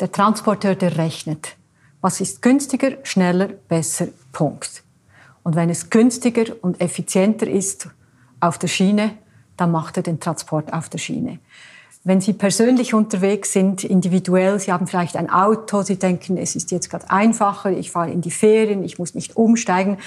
[0.00, 1.56] der Transporteur, der rechnet.
[2.00, 4.08] Was ist günstiger, schneller, besser?
[4.32, 4.84] Punkt.
[5.42, 7.88] Und wenn es günstiger und effizienter ist
[8.40, 9.18] auf der Schiene,
[9.58, 11.38] dann macht er den Transport auf der Schiene.
[12.04, 16.70] Wenn Sie persönlich unterwegs sind, individuell, Sie haben vielleicht ein Auto, Sie denken, es ist
[16.70, 19.98] jetzt gerade einfacher, ich fahre in die Ferien, ich muss nicht umsteigen.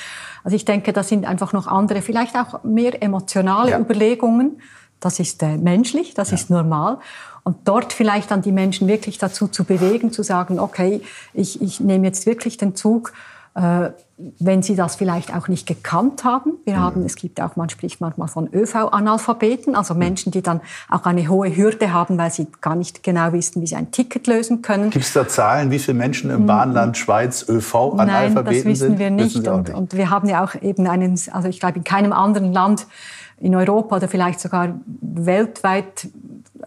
[0.43, 3.79] Also ich denke, das sind einfach noch andere, vielleicht auch mehr emotionale ja.
[3.79, 4.61] Überlegungen.
[4.99, 6.37] Das ist äh, menschlich, das ja.
[6.37, 6.97] ist normal.
[7.43, 11.01] Und dort vielleicht dann die Menschen wirklich dazu zu bewegen, zu sagen, okay,
[11.33, 13.13] ich, ich nehme jetzt wirklich den Zug
[13.53, 16.53] wenn sie das vielleicht auch nicht gekannt haben.
[16.63, 16.79] Wir mhm.
[16.79, 19.93] haben, es gibt auch, man spricht manchmal von ÖV-Analphabeten, also.
[19.93, 23.67] Menschen, die dann auch eine hohe Hürde haben, weil sie gar nicht genau wissen, wie
[23.67, 24.89] sie ein Ticket lösen können.
[24.89, 28.35] Gibt es da Zahlen, wie viele Menschen im Bahnland Schweiz ÖV-Analphabeten sind?
[28.35, 29.35] Nein, das wissen wir nicht.
[29.35, 29.77] Wissen und, nicht.
[29.77, 32.87] und wir haben ja auch eben einen, also ich glaube, in keinem anderen Land
[33.37, 36.07] in Europa oder vielleicht sogar weltweit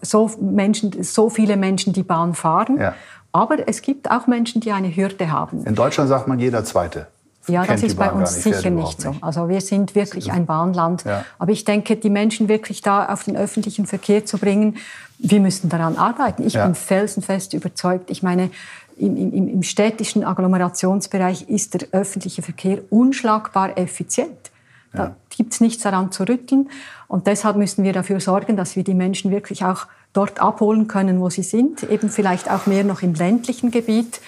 [0.02, 2.78] so Menschen, so viele Menschen die Bahn fahren.
[2.78, 2.94] Ja.
[3.34, 5.64] Aber es gibt auch Menschen, die eine Hürde haben.
[5.66, 7.08] In Deutschland sagt man jeder Zweite.
[7.48, 9.16] Ja, das ist bei uns nicht, sicher nicht so.
[9.20, 11.04] Also wir sind wirklich ein Bahnland.
[11.04, 11.24] Ja.
[11.40, 14.76] Aber ich denke, die Menschen wirklich da auf den öffentlichen Verkehr zu bringen,
[15.18, 16.46] wir müssen daran arbeiten.
[16.46, 16.64] Ich ja.
[16.64, 18.08] bin felsenfest überzeugt.
[18.08, 18.50] Ich meine,
[18.96, 24.52] im, im, im städtischen Agglomerationsbereich ist der öffentliche Verkehr unschlagbar effizient.
[24.92, 25.16] Da ja.
[25.36, 26.70] gibt es nichts daran zu rütteln.
[27.08, 31.20] Und deshalb müssen wir dafür sorgen, dass wir die Menschen wirklich auch dort abholen können,
[31.20, 34.20] wo sie sind, eben vielleicht auch mehr noch im ländlichen Gebiet.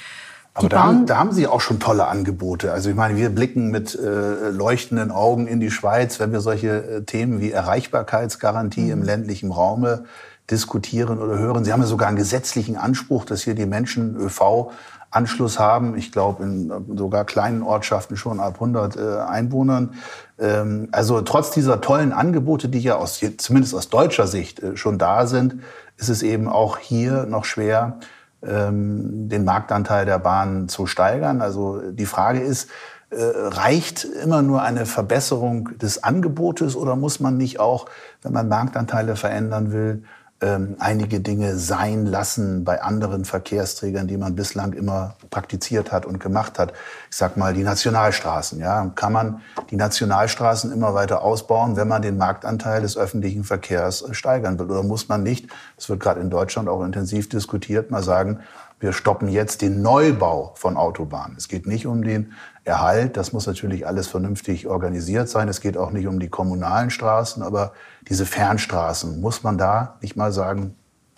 [0.52, 2.72] Aber da haben, da haben, Sie auch schon tolle Angebote.
[2.72, 6.68] Also ich meine, wir blicken mit äh, leuchtenden Augen in die Schweiz, wenn wir solche
[6.68, 8.90] äh, Themen wie Erreichbarkeitsgarantie mhm.
[8.90, 10.04] im ländlichen Raume
[10.50, 11.64] diskutieren oder hören.
[11.64, 14.70] Sie haben ja sogar einen gesetzlichen Anspruch, dass hier die Menschen ÖV
[15.10, 15.96] Anschluss haben.
[15.96, 19.94] Ich glaube, in sogar kleinen Ortschaften schon ab 100 äh, Einwohnern.
[20.38, 24.98] Ähm, also trotz dieser tollen Angebote, die ja aus, zumindest aus deutscher Sicht äh, schon
[24.98, 25.60] da sind,
[25.96, 27.98] ist es eben auch hier noch schwer,
[28.42, 31.40] ähm, den Marktanteil der Bahn zu steigern.
[31.40, 32.68] Also die Frage ist,
[33.10, 37.86] äh, reicht immer nur eine Verbesserung des Angebotes oder muss man nicht auch,
[38.22, 40.02] wenn man Marktanteile verändern will,
[40.40, 46.20] ähm, einige Dinge sein lassen bei anderen Verkehrsträgern, die man bislang immer praktiziert hat und
[46.20, 46.72] gemacht hat.
[47.10, 48.58] Ich sag mal die Nationalstraßen.
[48.60, 54.04] Ja, kann man die Nationalstraßen immer weiter ausbauen, wenn man den Marktanteil des öffentlichen Verkehrs
[54.12, 54.70] steigern will?
[54.70, 55.48] Oder muss man nicht?
[55.76, 57.90] Das wird gerade in Deutschland auch intensiv diskutiert.
[57.90, 58.40] Mal sagen,
[58.78, 61.36] wir stoppen jetzt den Neubau von Autobahnen.
[61.38, 62.32] Es geht nicht um den
[62.64, 63.16] Erhalt.
[63.16, 65.48] Das muss natürlich alles vernünftig organisiert sein.
[65.48, 67.72] Es geht auch nicht um die kommunalen Straßen, aber
[68.08, 70.74] diese Fernstraßen, muss man da nicht mal sagen,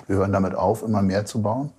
[0.07, 1.73] wir hören damit auf, immer mehr zu bauen?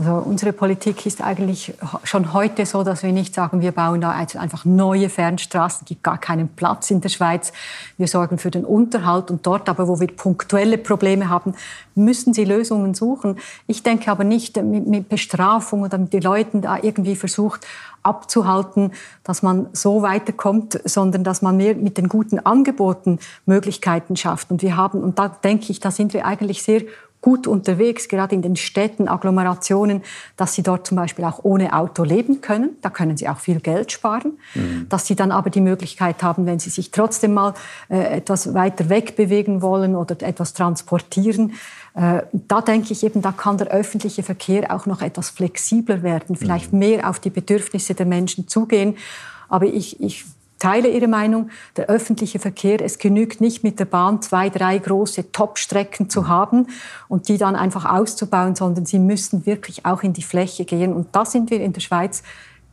[0.00, 4.10] Also unsere Politik ist eigentlich schon heute so, dass wir nicht sagen, wir bauen da
[4.10, 7.52] einfach neue Fernstraßen, gibt gar keinen Platz in der Schweiz.
[7.96, 11.54] Wir sorgen für den Unterhalt und dort aber, wo wir punktuelle Probleme haben,
[11.96, 13.40] müssen sie Lösungen suchen.
[13.66, 17.66] Ich denke aber nicht mit Bestrafung oder mit den Leuten da irgendwie versucht
[18.04, 18.92] abzuhalten,
[19.24, 24.52] dass man so weiterkommt, sondern dass man mehr mit den guten Angeboten Möglichkeiten schafft.
[24.52, 26.82] Und wir haben, und da denke ich, da sind wir eigentlich sehr
[27.20, 30.02] gut unterwegs, gerade in den Städten, Agglomerationen,
[30.36, 32.76] dass sie dort zum Beispiel auch ohne Auto leben können.
[32.80, 34.38] Da können sie auch viel Geld sparen.
[34.54, 34.86] Mhm.
[34.88, 37.54] Dass sie dann aber die Möglichkeit haben, wenn sie sich trotzdem mal
[37.88, 41.54] äh, etwas weiter weg bewegen wollen oder etwas transportieren,
[41.94, 46.36] äh, da denke ich eben, da kann der öffentliche Verkehr auch noch etwas flexibler werden,
[46.36, 46.78] vielleicht mhm.
[46.78, 48.96] mehr auf die Bedürfnisse der Menschen zugehen.
[49.48, 50.24] Aber ich, ich
[50.58, 51.50] teile Ihre Meinung.
[51.76, 56.66] Der öffentliche Verkehr, es genügt nicht mit der Bahn zwei, drei große Top-Strecken zu haben
[57.08, 60.92] und die dann einfach auszubauen, sondern sie müssen wirklich auch in die Fläche gehen.
[60.92, 62.22] Und da sind wir in der Schweiz,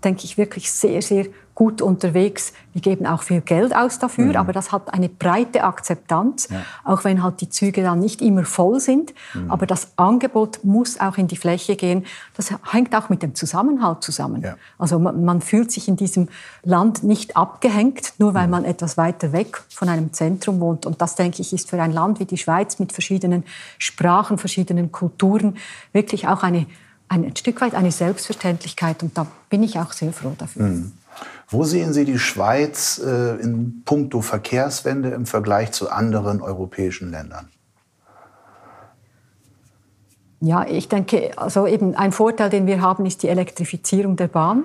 [0.04, 2.52] denke ich, wirklich sehr, sehr gut unterwegs.
[2.74, 4.36] Wir geben auch viel Geld aus dafür, mhm.
[4.36, 6.62] aber das hat eine breite Akzeptanz, ja.
[6.84, 9.14] auch wenn halt die Züge dann nicht immer voll sind.
[9.34, 9.50] Mhm.
[9.50, 12.06] Aber das Angebot muss auch in die Fläche gehen.
[12.36, 14.42] Das hängt auch mit dem Zusammenhalt zusammen.
[14.42, 14.58] Ja.
[14.78, 16.28] Also man, man, fühlt sich in diesem
[16.64, 18.52] Land nicht abgehängt, nur weil mhm.
[18.52, 20.86] man etwas weiter weg von einem Zentrum wohnt.
[20.86, 23.46] Und das, denke ich, ist für ein Land wie die Schweiz mit verschiedenen
[23.78, 25.56] Sprachen, verschiedenen Kulturen
[25.94, 26.66] wirklich auch eine,
[27.08, 29.04] ein Stück weit eine Selbstverständlichkeit.
[29.04, 30.64] Und da bin ich auch sehr froh dafür.
[30.64, 30.92] Mhm.
[31.48, 37.50] Wo sehen Sie die Schweiz äh, in puncto Verkehrswende im Vergleich zu anderen europäischen Ländern?
[40.42, 44.64] Ja, ich denke, also eben ein Vorteil, den wir haben, ist die Elektrifizierung der Bahn.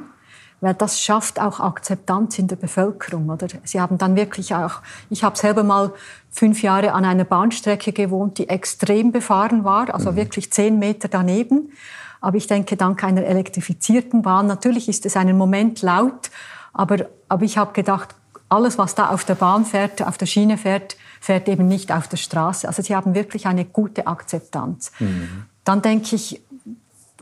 [0.60, 3.30] Weil das schafft auch Akzeptanz in der Bevölkerung.
[3.30, 3.46] Oder?
[3.64, 5.92] Sie haben dann wirklich auch, ich habe selber mal
[6.30, 10.16] fünf Jahre an einer Bahnstrecke gewohnt, die extrem befahren war, also mhm.
[10.16, 11.72] wirklich zehn Meter daneben.
[12.20, 16.30] Aber ich denke, dank einer elektrifizierten Bahn, natürlich ist es einen Moment laut,
[16.72, 18.14] aber, aber ich habe gedacht,
[18.48, 22.08] alles, was da auf der Bahn fährt, auf der Schiene fährt, fährt eben nicht auf
[22.08, 22.66] der Straße.
[22.66, 24.90] Also sie haben wirklich eine gute Akzeptanz.
[24.98, 25.44] Mhm.
[25.64, 26.42] Dann denke ich,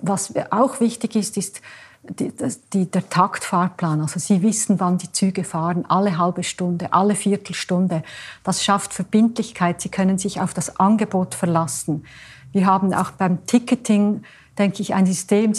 [0.01, 1.61] was auch wichtig ist, ist,
[2.03, 2.33] die,
[2.73, 4.01] die, der Taktfahrplan.
[4.01, 8.03] Also Sie wissen, wann die Züge fahren, alle halbe Stunde, alle Viertelstunde.
[8.45, 9.81] Das schafft Verbindlichkeit.
[9.81, 12.05] Sie können sich auf das Angebot verlassen.
[12.53, 14.23] Wir haben auch beim Ticketing,
[14.59, 15.53] denke ich, ein System,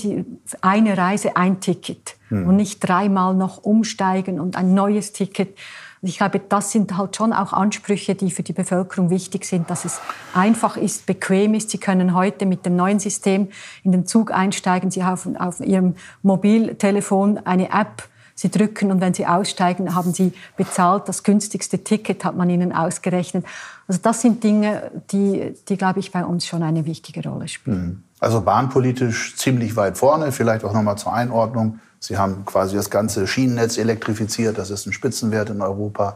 [0.62, 2.48] eine Reise, ein Ticket hm.
[2.48, 5.58] und nicht dreimal noch umsteigen und ein neues Ticket.
[6.02, 9.84] Ich glaube, das sind halt schon auch Ansprüche, die für die Bevölkerung wichtig sind, dass
[9.84, 10.00] es
[10.34, 11.72] einfach ist, bequem ist.
[11.72, 13.50] Sie können heute mit dem neuen System
[13.84, 14.92] in den Zug einsteigen.
[14.92, 18.08] Sie haben auf Ihrem Mobiltelefon eine App.
[18.40, 21.10] Sie drücken und wenn Sie aussteigen, haben Sie bezahlt.
[21.10, 23.46] Das günstigste Ticket hat man Ihnen ausgerechnet.
[23.86, 27.86] Also das sind Dinge, die, die glaube ich, bei uns schon eine wichtige Rolle spielen.
[27.86, 28.04] Mhm.
[28.22, 30.32] Also bahnpolitisch ziemlich weit vorne.
[30.32, 31.80] Vielleicht auch noch mal zur Einordnung.
[32.00, 34.58] Sie haben quasi das ganze Schienennetz elektrifiziert.
[34.58, 36.16] Das ist ein Spitzenwert in Europa.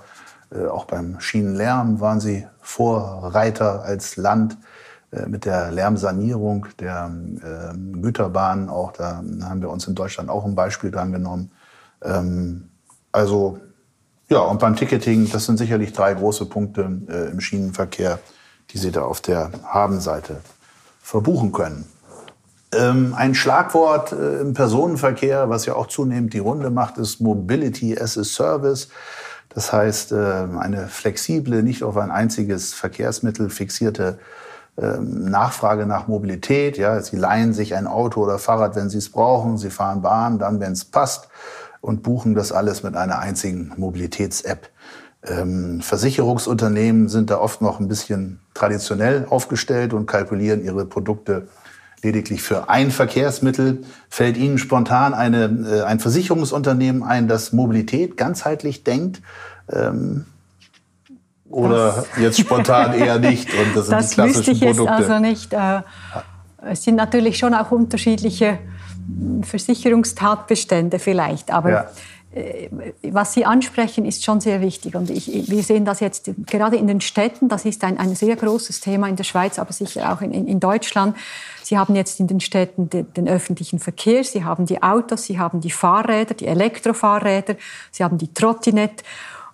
[0.50, 4.56] Äh, auch beim Schienenlärm waren Sie Vorreiter als Land
[5.12, 8.70] äh, mit der Lärmsanierung der äh, Güterbahnen.
[8.70, 11.52] Auch da haben wir uns in Deutschland auch ein Beispiel dran genommen.
[12.04, 12.70] Ähm,
[13.12, 13.60] also
[14.30, 18.20] ja, und beim Ticketing, das sind sicherlich drei große Punkte äh, im Schienenverkehr,
[18.72, 20.38] die Sie da auf der Habenseite
[21.02, 21.86] verbuchen können.
[22.74, 28.00] Ähm, ein Schlagwort äh, im Personenverkehr, was ja auch zunehmend die Runde macht, ist Mobility
[28.00, 28.90] as a Service.
[29.50, 34.18] Das heißt, äh, eine flexible, nicht auf ein einziges Verkehrsmittel fixierte
[34.82, 36.78] ähm, Nachfrage nach Mobilität.
[36.78, 39.60] Ja, Sie leihen sich ein Auto oder Fahrrad, wenn Sie es brauchen.
[39.60, 41.28] Sie fahren Bahn, dann, wenn es passt
[41.84, 44.70] und buchen das alles mit einer einzigen Mobilitäts-App.
[45.26, 51.50] Ähm, Versicherungsunternehmen sind da oft noch ein bisschen traditionell aufgestellt und kalkulieren ihre Produkte
[52.02, 53.84] lediglich für ein Verkehrsmittel.
[54.08, 59.22] Fällt Ihnen spontan eine, äh, ein Versicherungsunternehmen ein, das Mobilität ganzheitlich denkt?
[59.70, 60.24] Ähm,
[61.50, 63.50] oder das, jetzt spontan eher nicht?
[63.54, 65.02] Und das sind das die klassischen wüsste ich Produkte.
[65.02, 65.52] jetzt also nicht.
[65.52, 65.82] Äh,
[66.72, 68.60] es sind natürlich schon auch unterschiedliche
[69.44, 71.88] Versicherungstatbestände vielleicht, aber ja.
[72.34, 72.70] Äh,
[73.04, 74.96] was Sie ansprechen, ist schon sehr wichtig.
[74.96, 77.48] Und ich, wir sehen das jetzt gerade in den Städten.
[77.48, 80.60] Das ist ein, ein sehr großes Thema in der Schweiz, aber sicher auch in, in
[80.60, 81.16] Deutschland.
[81.62, 85.40] Sie haben jetzt in den Städten den, den, öffentlichen Verkehr, Sie haben die Autos, Sie
[85.40, 87.56] haben die Fahrräder, die Elektrofahrräder,
[87.92, 89.04] Sie haben die Trottinette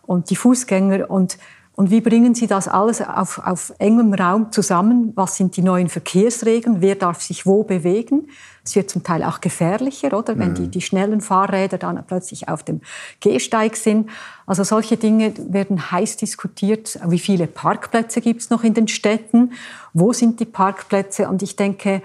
[0.06, 1.10] und die Fußgänger.
[1.10, 1.38] Und
[1.80, 5.13] und wie bringen Sie das alles auf, auf engem Raum zusammen?
[5.15, 6.82] Was sind die neuen Verkehrsregeln?
[6.82, 8.28] Wer darf sich wo bewegen?
[8.65, 10.38] Es wird zum Teil auch gefährlicher, oder?
[10.38, 10.72] Wenn die, mhm.
[10.72, 12.82] die schnellen Fahrräder dann plötzlich auf dem
[13.22, 14.10] Gehsteig sind.
[14.46, 17.00] Also solche Dinge werden heiß diskutiert.
[17.08, 19.54] Wie viele Parkplätze gibt es noch in den Städten?
[19.94, 21.30] Wo sind die Parkplätze?
[21.30, 22.02] Und ich denke,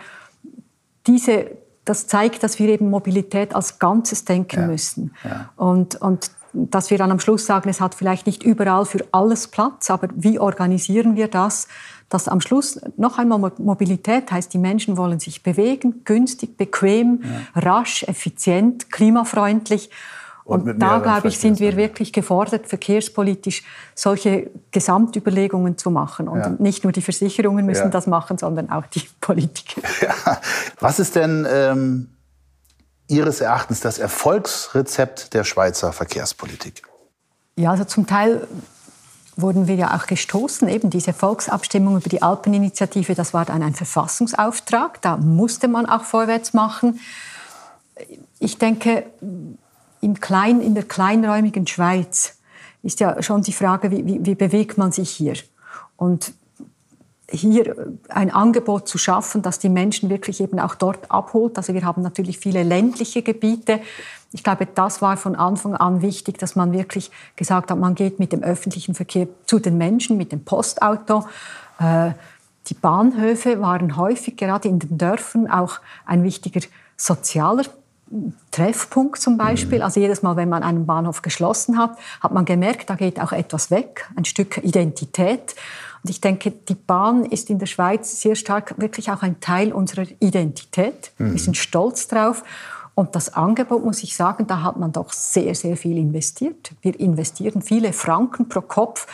[1.09, 1.51] diese,
[1.85, 4.67] das zeigt, dass wir eben Mobilität als Ganzes denken ja.
[4.69, 5.17] müssen.
[5.25, 5.51] Ja.
[5.57, 9.49] Und, und dass wir dann am Schluss sagen, es hat vielleicht nicht überall für alles
[9.49, 11.69] Platz, aber wie organisieren wir das,
[12.09, 17.23] dass am Schluss noch einmal Mobilität heißt, die Menschen wollen sich bewegen, günstig, bequem,
[17.55, 17.61] ja.
[17.61, 19.91] rasch, effizient, klimafreundlich.
[20.45, 23.65] Und, und da, glaube ich, sind wir wirklich gefordert, verkehrspolitisch
[23.95, 26.29] solche Gesamtüberlegungen zu machen.
[26.29, 26.55] Und ja.
[26.59, 27.89] nicht nur die Versicherungen müssen ja.
[27.89, 29.81] das machen, sondern auch die Politiker.
[30.03, 30.39] Ja.
[30.81, 32.09] Was ist denn ähm,
[33.09, 36.83] Ihres Erachtens das Erfolgsrezept der Schweizer Verkehrspolitik?
[37.57, 38.47] Ja, also zum Teil
[39.37, 40.69] wurden wir ja auch gestoßen.
[40.69, 45.03] Eben diese Volksabstimmung über die Alpeninitiative, das war dann ein Verfassungsauftrag.
[45.03, 47.01] Da musste man auch vorwärts machen.
[48.39, 49.07] Ich denke,
[50.01, 52.37] im Klein, in der kleinräumigen Schweiz
[52.83, 55.35] ist ja schon die Frage, wie, wie, wie bewegt man sich hier?
[55.97, 56.33] Und
[57.41, 61.57] hier ein Angebot zu schaffen, das die Menschen wirklich eben auch dort abholt.
[61.57, 63.81] Also wir haben natürlich viele ländliche Gebiete.
[64.33, 68.19] Ich glaube, das war von Anfang an wichtig, dass man wirklich gesagt hat, man geht
[68.19, 71.25] mit dem öffentlichen Verkehr zu den Menschen, mit dem Postauto.
[71.79, 72.13] Äh,
[72.69, 76.61] die Bahnhöfe waren häufig gerade in den Dörfern auch ein wichtiger
[76.97, 77.65] sozialer
[78.51, 79.79] Treffpunkt zum Beispiel.
[79.79, 79.85] Mhm.
[79.85, 83.33] Also jedes Mal, wenn man einen Bahnhof geschlossen hat, hat man gemerkt, da geht auch
[83.33, 85.55] etwas weg, ein Stück Identität.
[86.05, 89.73] Und ich denke, die Bahn ist in der Schweiz sehr stark wirklich auch ein Teil
[89.73, 91.13] unserer Identität.
[91.17, 91.33] Mhm.
[91.33, 92.45] Wir sind stolz drauf.
[92.95, 96.73] Und das Angebot, muss ich sagen, da hat man doch sehr, sehr viel investiert.
[96.83, 99.07] Wir investieren viele Franken pro Kopf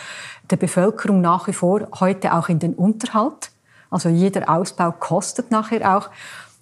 [0.50, 3.52] der Bevölkerung nach wie vor heute auch in den Unterhalt.
[3.88, 6.10] Also jeder Ausbau kostet nachher auch.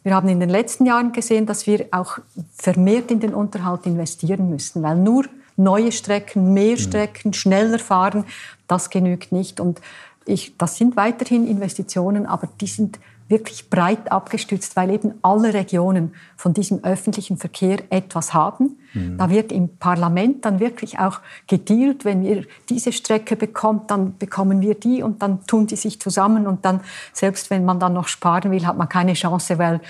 [0.03, 2.19] Wir haben in den letzten Jahren gesehen, dass wir auch
[2.55, 5.25] vermehrt in den Unterhalt investieren müssen, weil nur
[5.57, 6.81] neue Strecken, mehr mhm.
[6.81, 8.25] Strecken, schneller fahren,
[8.69, 9.59] das genügt nicht.
[9.59, 9.81] Und
[10.29, 12.99] ich, das sind weiterhin Investitionen, aber die sind
[13.29, 18.79] wirklich breit abgestützt, weil eben alle Regionen von diesem öffentlichen Verkehr etwas haben.
[18.95, 19.18] Mhm.
[19.18, 24.62] Da wird im Parlament dann wirklich auch gedealt, wenn wir diese Strecke bekommen, dann bekommen
[24.62, 26.81] wir die und dann tun die sich zusammen und dann,
[27.12, 29.81] selbst wenn man dann noch sparen will, hat man keine Chance, weil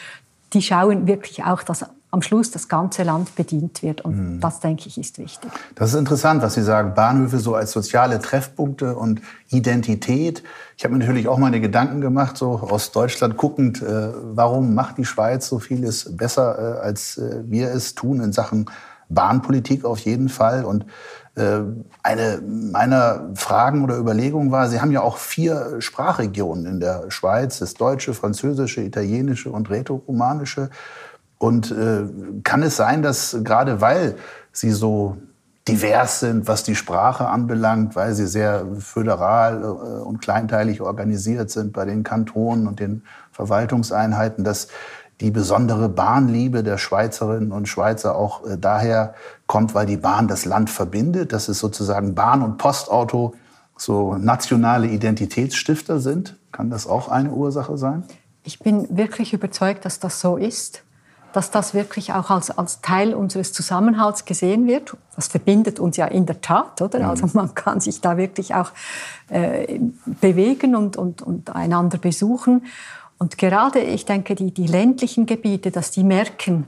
[0.52, 4.00] die schauen wirklich auch, dass am Schluss das ganze Land bedient wird.
[4.00, 4.40] Und mhm.
[4.40, 5.50] das, denke ich, ist wichtig.
[5.74, 6.94] Das ist interessant, was Sie sagen.
[6.94, 10.42] Bahnhöfe so als soziale Treffpunkte und Identität.
[10.76, 14.98] Ich habe mir natürlich auch meine Gedanken gemacht, so aus Deutschland guckend, äh, warum macht
[14.98, 18.70] die Schweiz so vieles besser, äh, als äh, wir es tun in Sachen
[19.10, 20.64] Bahnpolitik auf jeden Fall.
[20.64, 20.84] Und
[21.34, 21.60] äh,
[22.02, 27.58] eine meiner Fragen oder Überlegungen war, Sie haben ja auch vier Sprachregionen in der Schweiz,
[27.58, 30.70] das Deutsche, Französische, Italienische und Rätoromanische.
[31.38, 32.04] Und äh,
[32.42, 34.16] kann es sein, dass gerade weil
[34.52, 35.16] Sie so
[35.68, 39.66] divers sind, was die Sprache anbelangt, weil sie sehr föderal äh,
[40.02, 44.68] und kleinteilig organisiert sind bei den Kantonen und den Verwaltungseinheiten, dass
[45.20, 49.14] die besondere Bahnliebe der Schweizerinnen und Schweizer auch äh, daher
[49.46, 53.34] kommt, weil die Bahn das Land verbindet, dass es sozusagen Bahn und Postauto
[53.76, 56.36] so nationale Identitätsstifter sind.
[56.50, 58.04] Kann das auch eine Ursache sein?
[58.42, 60.82] Ich bin wirklich überzeugt, dass das so ist,
[61.32, 64.96] dass das wirklich auch als, als Teil unseres Zusammenhalts gesehen wird.
[65.14, 67.00] Das verbindet uns ja in der Tat, oder?
[67.00, 67.04] Mhm.
[67.04, 68.70] Also man kann sich da wirklich auch
[69.28, 69.78] äh,
[70.20, 72.66] bewegen und, und, und einander besuchen.
[73.18, 76.66] Und gerade, ich denke, die, die ländlichen Gebiete, dass die merken,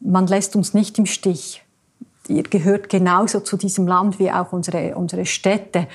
[0.00, 1.62] man lässt uns nicht im Stich.
[2.28, 5.88] Ihr gehört genauso zu diesem Land wie auch unsere, unsere Städte.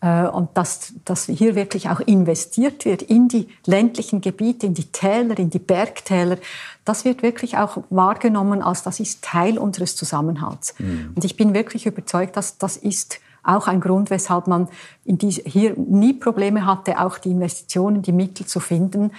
[0.00, 4.92] Äh, und dass, dass hier wirklich auch investiert wird in die ländlichen Gebiete, in die
[4.92, 6.38] Täler, in die Bergtäler,
[6.84, 10.74] das wird wirklich auch wahrgenommen als das ist Teil unseres Zusammenhalts.
[10.78, 11.12] Mhm.
[11.16, 14.68] Und ich bin wirklich überzeugt, dass das ist auch ein Grund, weshalb man
[15.04, 19.10] diese, hier nie Probleme hatte, auch die Investitionen, die Mittel zu finden.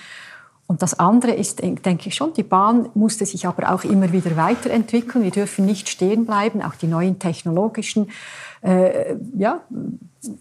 [0.67, 4.37] Und das andere ist, denke ich schon, die Bahn musste sich aber auch immer wieder
[4.37, 5.23] weiterentwickeln.
[5.23, 6.61] Wir dürfen nicht stehen bleiben.
[6.61, 8.11] Auch die neuen technologischen
[8.61, 9.61] äh, ja,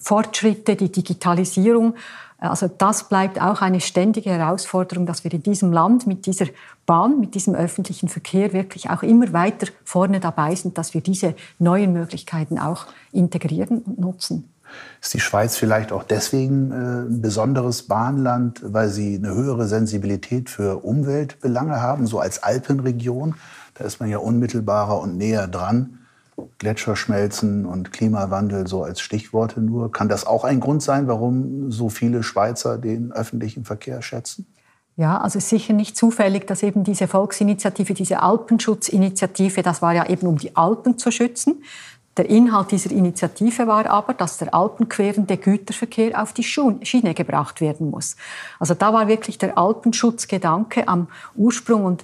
[0.00, 1.94] Fortschritte, die Digitalisierung
[2.40, 6.46] also das bleibt auch eine ständige Herausforderung, dass wir in diesem Land mit dieser
[6.86, 11.34] Bahn, mit diesem öffentlichen Verkehr wirklich auch immer weiter vorne dabei sind, dass wir diese
[11.58, 14.48] neuen Möglichkeiten auch integrieren und nutzen.
[15.00, 16.74] Ist die Schweiz vielleicht auch deswegen äh,
[17.08, 23.34] ein besonderes Bahnland, weil sie eine höhere Sensibilität für Umweltbelange haben, so als Alpenregion?
[23.74, 25.97] Da ist man ja unmittelbarer und näher dran.
[26.58, 29.92] Gletscherschmelzen und Klimawandel so als Stichworte nur.
[29.92, 34.46] Kann das auch ein Grund sein, warum so viele Schweizer den öffentlichen Verkehr schätzen?
[34.96, 40.26] Ja, also sicher nicht zufällig, dass eben diese Volksinitiative, diese Alpenschutzinitiative, das war ja eben
[40.26, 41.62] um die Alpen zu schützen.
[42.16, 47.90] Der Inhalt dieser Initiative war aber, dass der alpenquerende Güterverkehr auf die Schiene gebracht werden
[47.90, 48.16] muss.
[48.58, 52.02] Also da war wirklich der Alpenschutzgedanke am Ursprung und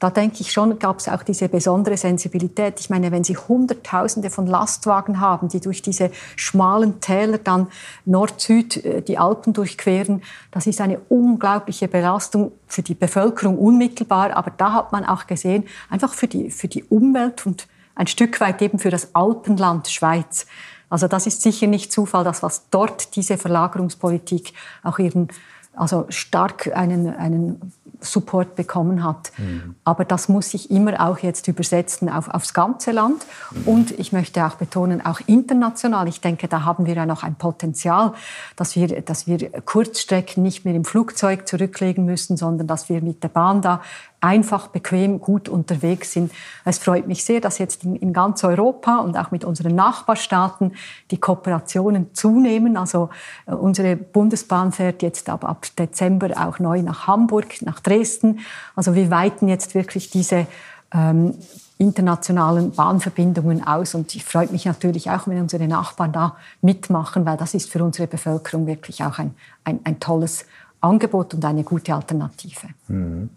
[0.00, 2.80] da denke ich schon, gab es auch diese besondere Sensibilität.
[2.80, 7.68] Ich meine, wenn Sie Hunderttausende von Lastwagen haben, die durch diese schmalen Täler dann
[8.04, 14.36] Nord-Süd äh, die Alpen durchqueren, das ist eine unglaubliche Belastung für die Bevölkerung unmittelbar.
[14.36, 18.40] Aber da hat man auch gesehen, einfach für die, für die Umwelt und ein Stück
[18.40, 20.46] weit eben für das Alpenland Schweiz.
[20.90, 25.28] Also das ist sicher nicht Zufall, dass was dort diese Verlagerungspolitik auch ihren
[25.76, 29.32] also stark einen, einen Support bekommen hat.
[29.38, 29.76] Mhm.
[29.84, 33.24] Aber das muss sich immer auch jetzt übersetzen auf, aufs ganze Land.
[33.50, 33.68] Mhm.
[33.68, 36.08] Und ich möchte auch betonen, auch international.
[36.08, 38.12] Ich denke, da haben wir ja noch ein Potenzial,
[38.56, 43.22] dass wir, dass wir Kurzstrecken nicht mehr im Flugzeug zurücklegen müssen, sondern dass wir mit
[43.22, 43.80] der Bahn da
[44.24, 46.32] einfach, bequem, gut unterwegs sind.
[46.64, 50.72] Es freut mich sehr, dass jetzt in, ganz Europa und auch mit unseren Nachbarstaaten
[51.10, 52.76] die Kooperationen zunehmen.
[52.76, 53.10] Also
[53.46, 58.40] äh, unsere Bundesbahn fährt jetzt ab, ab Dezember auch neu nach Hamburg, nach Dresden.
[58.74, 60.46] Also wir weiten jetzt wirklich diese
[60.92, 61.34] ähm,
[61.76, 63.94] internationalen Bahnverbindungen aus.
[63.94, 67.84] Und ich freue mich natürlich auch, wenn unsere Nachbarn da mitmachen, weil das ist für
[67.84, 70.46] unsere Bevölkerung wirklich auch ein, ein, ein tolles
[70.80, 72.68] Angebot und eine gute Alternative.
[72.88, 73.30] Mhm.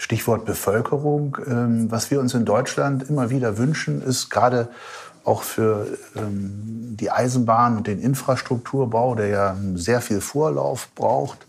[0.00, 1.36] Stichwort Bevölkerung.
[1.46, 4.68] Ähm, was wir uns in Deutschland immer wieder wünschen, ist gerade
[5.24, 5.86] auch für
[6.16, 11.46] ähm, die Eisenbahn und den Infrastrukturbau, der ja sehr viel Vorlauf braucht,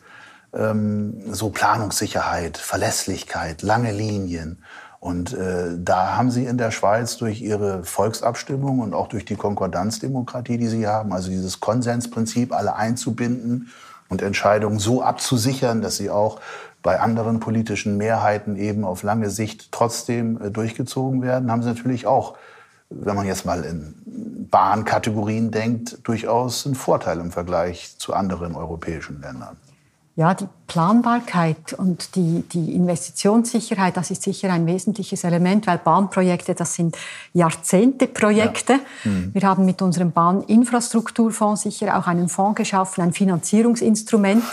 [0.54, 4.62] ähm, so Planungssicherheit, Verlässlichkeit, lange Linien.
[5.00, 9.38] Und äh, da haben Sie in der Schweiz durch Ihre Volksabstimmung und auch durch die
[9.38, 13.72] Konkordanzdemokratie, die Sie haben, also dieses Konsensprinzip, alle einzubinden
[14.12, 16.42] und Entscheidungen so abzusichern, dass sie auch
[16.82, 22.08] bei anderen politischen Mehrheiten eben auf lange Sicht trotzdem äh, durchgezogen werden, haben sie natürlich
[22.08, 22.36] auch,
[22.90, 29.22] wenn man jetzt mal in Bahnkategorien denkt, durchaus einen Vorteil im Vergleich zu anderen europäischen
[29.22, 29.58] Ländern.
[30.18, 36.54] Ja, die Planbarkeit und die, die Investitionssicherheit, das ist sicher ein wesentliches Element, weil Bahnprojekte,
[36.54, 36.98] das sind
[37.34, 38.74] Jahrzehnteprojekte.
[38.74, 38.80] Ja.
[39.10, 39.34] Mhm.
[39.34, 44.44] Wir haben mit unserem Bahninfrastrukturfonds sicher auch einen Fonds geschaffen, ein Finanzierungsinstrument,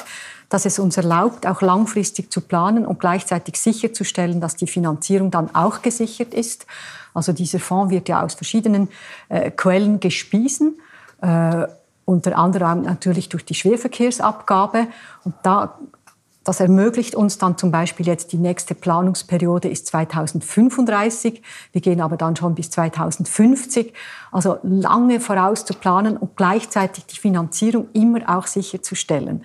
[0.48, 5.54] dass es uns erlaubt, auch langfristig zu planen und gleichzeitig sicherzustellen, dass die Finanzierung dann
[5.54, 6.66] auch gesichert ist.
[7.14, 8.88] Also dieser Fonds wird ja aus verschiedenen
[9.28, 10.80] äh, Quellen gespiesen.
[11.20, 11.66] Äh,
[12.04, 14.86] unter anderem natürlich durch die Schwerverkehrsabgabe.
[15.24, 15.78] Und da
[16.48, 21.42] das ermöglicht uns dann zum Beispiel jetzt die nächste Planungsperiode ist 2035.
[21.72, 23.92] Wir gehen aber dann schon bis 2050.
[24.32, 29.44] Also lange voraus zu planen und gleichzeitig die Finanzierung immer auch sicherzustellen.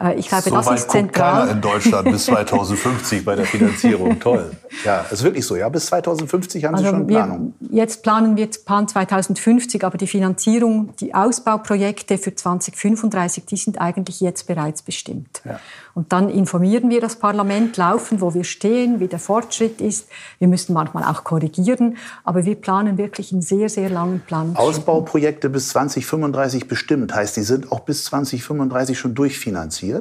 [0.00, 1.40] Äh, ich glaube, so das ist zentral.
[1.40, 4.18] Keiner in Deutschland bis 2050 bei der Finanzierung.
[4.20, 4.50] Toll.
[4.84, 5.56] Ja, ist wirklich so.
[5.56, 7.54] Ja, bis 2050 haben also Sie schon Planung.
[7.60, 13.80] Wir, jetzt planen wir Plan 2050, aber die Finanzierung, die Ausbauprojekte für 2035, die sind
[13.80, 15.42] eigentlich jetzt bereits bestimmt.
[15.44, 15.60] Ja.
[15.94, 20.08] Und dann informieren wir das Parlament laufend, wo wir stehen, wie der Fortschritt ist.
[20.40, 24.56] Wir müssen manchmal auch korrigieren, aber wir planen wirklich einen sehr, sehr langen Plan.
[24.56, 29.93] Ausbauprojekte bis 2035 bestimmt heißt, die sind auch bis 2035 schon durchfinanziert?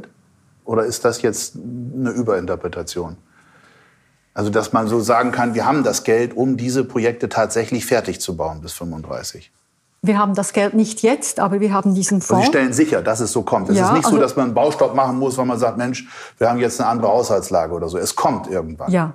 [0.66, 3.18] Oder ist das jetzt eine Überinterpretation?
[4.34, 8.20] Also, dass man so sagen kann, wir haben das Geld, um diese Projekte tatsächlich fertig
[8.20, 9.52] zu bauen bis 35
[10.06, 12.32] wir haben das Geld nicht jetzt, aber wir haben diesen Fonds.
[12.32, 13.70] Und Sie stellen sicher, dass es so kommt.
[13.70, 15.78] Es ja, ist nicht also, so, dass man einen Baustopp machen muss, weil man sagt,
[15.78, 16.06] Mensch,
[16.38, 17.98] wir haben jetzt eine andere Haushaltslage oder so.
[17.98, 18.91] Es kommt irgendwann.
[18.91, 19.14] Ja.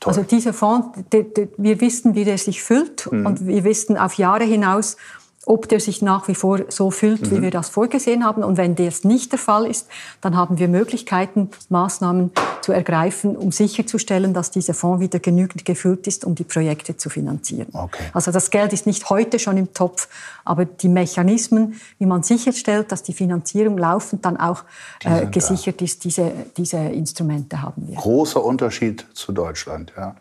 [0.00, 0.10] Toll.
[0.10, 3.26] Also dieser Fonds, wir wissen, wie der sich füllt mhm.
[3.26, 4.96] und wir wissen auf Jahre hinaus,
[5.44, 7.42] ob der sich nach wie vor so füllt, wie mhm.
[7.42, 8.44] wir das vorgesehen haben.
[8.44, 9.88] Und wenn das nicht der Fall ist,
[10.20, 12.30] dann haben wir Möglichkeiten, Maßnahmen
[12.60, 17.10] zu ergreifen, um sicherzustellen, dass dieser Fonds wieder genügend gefüllt ist, um die Projekte zu
[17.10, 17.66] finanzieren.
[17.72, 18.04] Okay.
[18.12, 20.08] Also das Geld ist nicht heute schon im Topf,
[20.44, 24.62] aber die Mechanismen, wie man sicherstellt, dass die Finanzierung laufend dann auch
[25.04, 25.84] äh, gesichert da.
[25.84, 27.96] ist, diese, diese Instrumente haben wir.
[27.96, 30.14] Großer Unterschied zu Deutschland, ja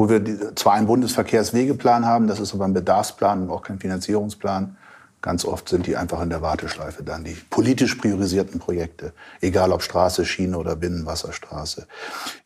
[0.00, 4.78] wo wir zwar einen Bundesverkehrswegeplan haben, das ist aber ein Bedarfsplan und auch kein Finanzierungsplan.
[5.20, 9.82] Ganz oft sind die einfach in der Warteschleife dann, die politisch priorisierten Projekte, egal ob
[9.82, 11.86] Straße, Schiene oder Binnenwasserstraße.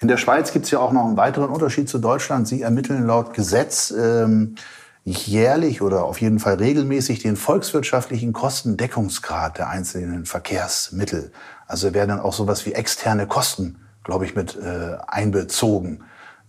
[0.01, 2.49] In der Schweiz gibt es ja auch noch einen weiteren Unterschied zu Deutschland.
[2.49, 4.57] Sie ermitteln laut Gesetz ähm,
[5.05, 11.31] jährlich oder auf jeden Fall regelmäßig den volkswirtschaftlichen Kostendeckungsgrad der einzelnen Verkehrsmittel.
[11.69, 16.03] Also werden dann auch sowas wie externe Kosten, glaube ich, mit äh, einbezogen.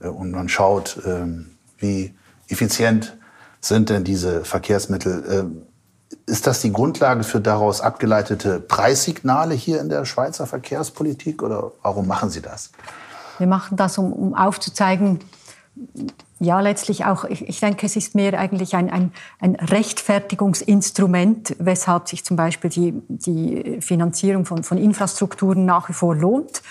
[0.06, 2.14] Äh, und man schaut, ähm, wie
[2.48, 3.18] effizient
[3.60, 5.24] sind denn diese Verkehrsmittel.
[5.30, 5.62] Ähm,
[6.28, 12.08] ist das die Grundlage für daraus abgeleitete Preissignale hier in der Schweizer Verkehrspolitik oder warum
[12.08, 12.72] machen Sie das?
[13.38, 15.20] Wir machen das, um, um aufzuzeigen,
[16.40, 22.08] ja, letztlich auch, ich, ich, denke, es ist mehr eigentlich ein, ein, ein, Rechtfertigungsinstrument, weshalb
[22.08, 26.62] sich zum Beispiel die, die Finanzierung von, von Infrastrukturen nach wie vor lohnt.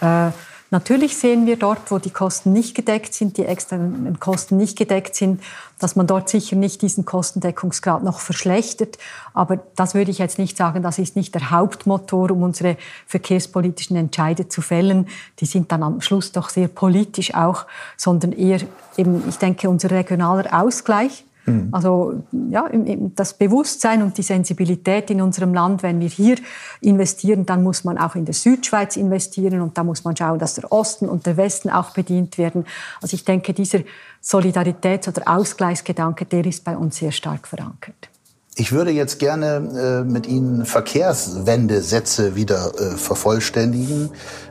[0.00, 0.30] Äh,
[0.72, 5.16] Natürlich sehen wir dort, wo die Kosten nicht gedeckt sind, die externen Kosten nicht gedeckt
[5.16, 5.42] sind,
[5.80, 8.96] dass man dort sicher nicht diesen Kostendeckungsgrad noch verschlechtert.
[9.34, 12.76] Aber das würde ich jetzt nicht sagen, das ist nicht der Hauptmotor, um unsere
[13.08, 15.08] verkehrspolitischen Entscheide zu fällen.
[15.40, 17.66] Die sind dann am Schluss doch sehr politisch auch,
[17.96, 18.60] sondern eher
[18.96, 21.68] eben, ich denke, unser regionaler Ausgleich Mhm.
[21.72, 22.68] Also ja,
[23.14, 26.36] das Bewusstsein und die Sensibilität in unserem Land, wenn wir hier
[26.80, 30.54] investieren, dann muss man auch in der Südschweiz investieren und da muss man schauen, dass
[30.54, 32.64] der Osten und der Westen auch bedient werden.
[33.02, 33.80] Also ich denke, dieser
[34.22, 38.08] Solidaritäts- oder Ausgleichsgedanke, der ist bei uns sehr stark verankert.
[38.56, 44.10] Ich würde jetzt gerne äh, mit Ihnen Verkehrswendesätze wieder äh, vervollständigen.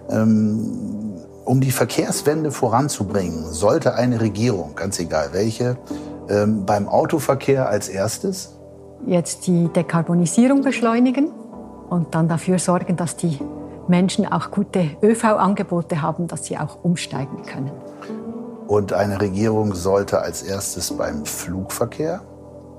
[0.10, 5.78] Ähm, um die Verkehrswende voranzubringen, sollte eine Regierung, ganz egal welche,
[6.30, 8.58] ähm, beim Autoverkehr als erstes?
[9.06, 11.32] Jetzt die Dekarbonisierung beschleunigen
[11.90, 13.40] und dann dafür sorgen, dass die
[13.88, 17.72] Menschen auch gute ÖV-Angebote haben, dass sie auch umsteigen können.
[18.68, 22.22] Und eine Regierung sollte als erstes beim Flugverkehr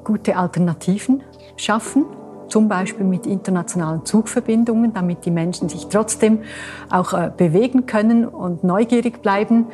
[0.05, 1.23] gute Alternativen
[1.57, 2.07] schaffen,
[2.49, 6.43] zum Beispiel mit internationalen Zugverbindungen, damit die Menschen sich trotzdem
[6.91, 9.67] auch äh, bewegen können und neugierig bleiben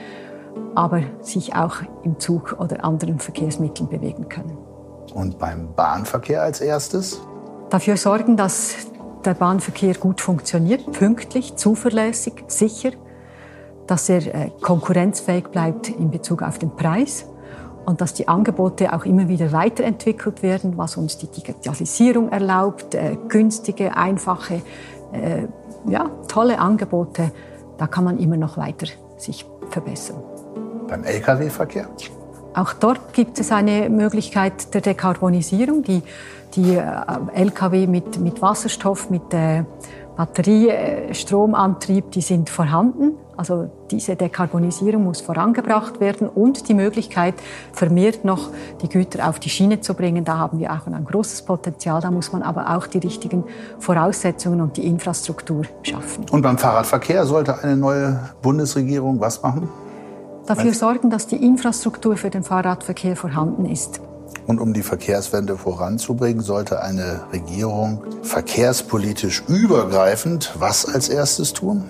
[0.74, 4.57] aber sich auch im Zug oder anderen Verkehrsmitteln bewegen können.
[5.14, 7.20] Und beim Bahnverkehr als erstes?
[7.70, 8.74] Dafür sorgen, dass
[9.24, 12.90] der Bahnverkehr gut funktioniert, pünktlich, zuverlässig, sicher,
[13.86, 17.26] dass er äh, konkurrenzfähig bleibt in Bezug auf den Preis
[17.86, 23.16] und dass die Angebote auch immer wieder weiterentwickelt werden, was uns die Digitalisierung erlaubt, äh,
[23.28, 24.62] günstige, einfache,
[25.12, 25.46] äh,
[25.88, 27.32] ja, tolle Angebote.
[27.78, 28.86] Da kann man immer noch weiter
[29.16, 30.36] sich verbessern
[30.89, 31.89] beim Lkw-Verkehr?
[32.55, 35.82] Auch dort gibt es eine Möglichkeit der Dekarbonisierung.
[35.82, 36.03] Die,
[36.55, 36.84] die äh,
[37.34, 39.64] Lkw mit, mit Wasserstoff, mit äh,
[40.16, 43.12] Batteriestromantrieb, die sind vorhanden.
[43.37, 47.34] Also diese Dekarbonisierung muss vorangebracht werden und die Möglichkeit,
[47.72, 48.49] vermehrt noch
[48.80, 50.24] die Güter auf die Schiene zu bringen.
[50.24, 52.01] Da haben wir auch ein großes Potenzial.
[52.01, 53.45] Da muss man aber auch die richtigen
[53.78, 56.24] Voraussetzungen und die Infrastruktur schaffen.
[56.30, 59.68] Und beim Fahrradverkehr sollte eine neue Bundesregierung was machen?
[60.47, 64.01] Dafür sorgen, dass die Infrastruktur für den Fahrradverkehr vorhanden ist.
[64.47, 71.84] Und um die Verkehrswende voranzubringen, sollte eine Regierung verkehrspolitisch übergreifend was als erstes tun?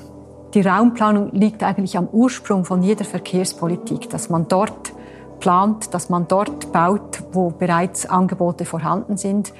[0.54, 4.94] Die Raumplanung liegt eigentlich am Ursprung von jeder Verkehrspolitik, dass man dort
[5.38, 9.52] plant, dass man dort baut, wo bereits Angebote vorhanden sind.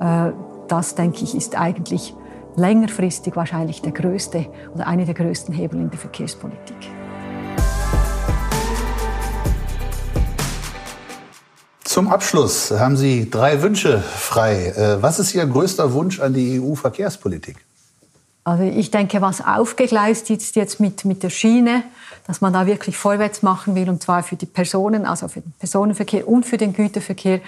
[0.00, 0.32] Äh,
[0.66, 2.14] das, denke ich, ist eigentlich
[2.56, 7.01] längerfristig wahrscheinlich der größte oder eine der größten Hebel in der Verkehrspolitik.
[11.92, 14.68] Zum Abschluss haben Sie drei Wünsche frei.
[14.68, 17.56] Äh, was ist Ihr größter Wunsch an die EU-Verkehrspolitik?
[18.44, 21.82] Also ich denke, was aufgegleist ist jetzt mit, mit der Schiene,
[22.26, 25.52] dass man da wirklich vorwärts machen will, und zwar für die Personen, also für den
[25.58, 27.40] Personenverkehr und für den Güterverkehr,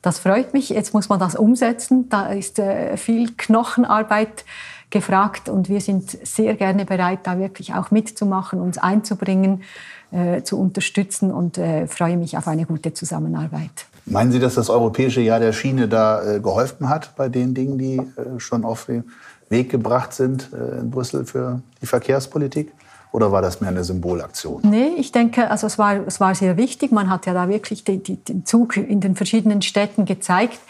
[0.00, 0.70] das freut mich.
[0.70, 2.08] Jetzt muss man das umsetzen.
[2.08, 4.46] Da ist äh, viel Knochenarbeit
[4.88, 9.62] gefragt und wir sind sehr gerne bereit, da wirklich auch mitzumachen, uns einzubringen,
[10.10, 13.86] äh, zu unterstützen und äh, freue mich auf eine gute Zusammenarbeit.
[14.06, 17.78] Meinen Sie, dass das Europäische Jahr der Schiene da äh, geholfen hat bei den Dingen,
[17.78, 19.04] die äh, schon auf den
[19.48, 22.72] Weg gebracht sind äh, in Brüssel für die Verkehrspolitik?
[23.12, 24.62] Oder war das mehr eine Symbolaktion?
[24.64, 26.92] Nee, ich denke, also es war, es war sehr wichtig.
[26.92, 30.60] Man hat ja da wirklich die, die, den Zug in den verschiedenen Städten gezeigt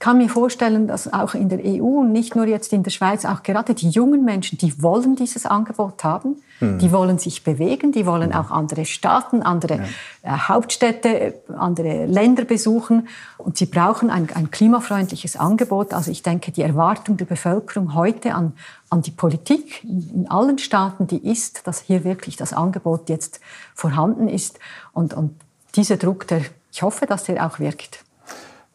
[0.00, 3.26] kann mir vorstellen, dass auch in der EU und nicht nur jetzt in der Schweiz,
[3.26, 6.78] auch gerade die jungen Menschen, die wollen dieses Angebot haben, mhm.
[6.78, 9.84] die wollen sich bewegen, die wollen auch andere Staaten, andere ja.
[10.22, 15.92] Äh, Hauptstädte, andere Länder besuchen und sie brauchen ein, ein, klimafreundliches Angebot.
[15.92, 18.54] Also ich denke, die Erwartung der Bevölkerung heute an,
[18.88, 23.38] an die Politik in, in allen Staaten, die ist, dass hier wirklich das Angebot jetzt
[23.74, 24.58] vorhanden ist
[24.94, 25.38] und, und
[25.76, 26.40] dieser Druck, der,
[26.72, 28.02] ich hoffe, dass der auch wirkt.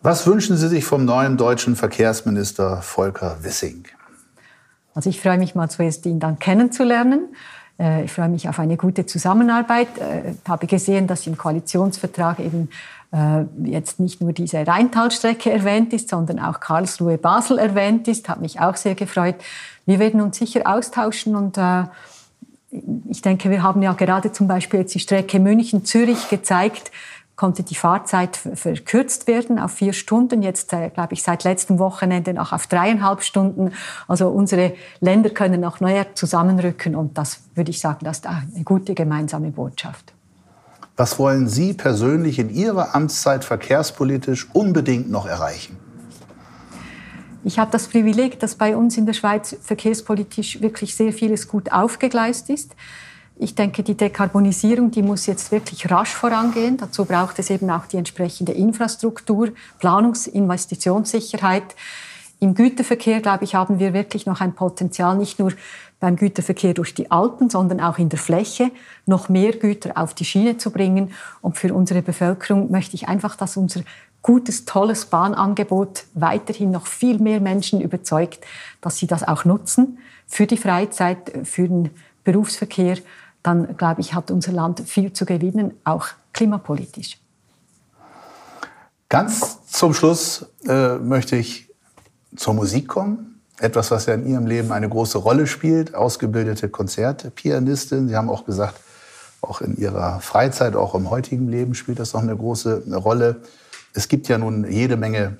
[0.05, 3.85] Was wünschen Sie sich vom neuen deutschen Verkehrsminister Volker Wissing?
[4.93, 7.29] Also ich freue mich mal zuerst, ihn dann kennenzulernen.
[7.79, 9.87] Äh, ich freue mich auf eine gute Zusammenarbeit.
[9.95, 12.69] Ich äh, habe gesehen, dass im Koalitionsvertrag eben
[13.13, 18.29] äh, jetzt nicht nur diese Rheintalstrecke erwähnt ist, sondern auch Karlsruhe-Basel erwähnt ist.
[18.29, 19.37] Hat mich auch sehr gefreut.
[19.87, 21.57] Wir werden uns sicher austauschen und
[23.09, 26.91] ich denke, wir haben ja gerade zum Beispiel jetzt die Strecke München-Zürich gezeigt,
[27.35, 30.41] konnte die Fahrzeit verkürzt werden auf vier Stunden.
[30.41, 33.71] Jetzt, äh, glaube ich, seit letztem Wochenende noch auf dreieinhalb Stunden.
[34.07, 38.63] Also unsere Länder können noch neuer zusammenrücken und das würde ich sagen, das ist eine
[38.63, 40.13] gute gemeinsame Botschaft.
[40.97, 45.77] Was wollen Sie persönlich in Ihrer Amtszeit verkehrspolitisch unbedingt noch erreichen?
[47.43, 51.71] Ich habe das Privileg, dass bei uns in der Schweiz verkehrspolitisch wirklich sehr vieles gut
[51.71, 52.75] aufgegleist ist.
[53.37, 56.77] Ich denke, die Dekarbonisierung, die muss jetzt wirklich rasch vorangehen.
[56.77, 59.49] Dazu braucht es eben auch die entsprechende Infrastruktur,
[59.81, 61.75] Planungs-, Investitionssicherheit.
[62.39, 65.51] Im Güterverkehr, glaube ich, haben wir wirklich noch ein Potenzial, nicht nur
[65.99, 68.71] beim Güterverkehr durch die Alpen, sondern auch in der Fläche,
[69.05, 71.11] noch mehr Güter auf die Schiene zu bringen.
[71.41, 73.81] Und für unsere Bevölkerung möchte ich einfach, dass unser
[74.21, 78.45] gutes, tolles Bahnangebot weiterhin noch viel mehr Menschen überzeugt,
[78.81, 81.89] dass sie das auch nutzen für die Freizeit, für den
[82.23, 82.97] Berufsverkehr
[83.45, 87.19] dann glaube ich, hat unser Land viel zu gewinnen, auch klimapolitisch.
[89.07, 91.71] Ganz zum Schluss äh, möchte ich
[92.35, 93.39] zur Musik kommen.
[93.59, 95.93] Etwas, was ja in Ihrem Leben eine große Rolle spielt.
[95.93, 98.09] Ausgebildete Konzertpianistin.
[98.09, 98.81] Sie haben auch gesagt,
[99.41, 103.41] auch in Ihrer Freizeit, auch im heutigen Leben spielt das noch eine große Rolle.
[103.93, 105.37] Es gibt ja nun jede Menge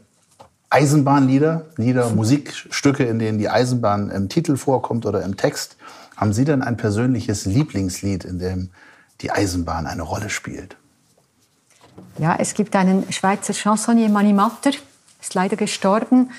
[0.70, 5.76] Eisenbahnlieder, Lieder, Musikstücke, in denen die Eisenbahn im Titel vorkommt oder im Text.
[6.16, 8.70] Haben Sie denn ein persönliches Lieblingslied, in dem
[9.22, 10.78] die Eisenbahn eine Rolle spielt?
[12.18, 14.72] Ja, es gibt einen Schweizer Chansonnier, Mani Matter,
[15.22, 16.30] ist leider gestorben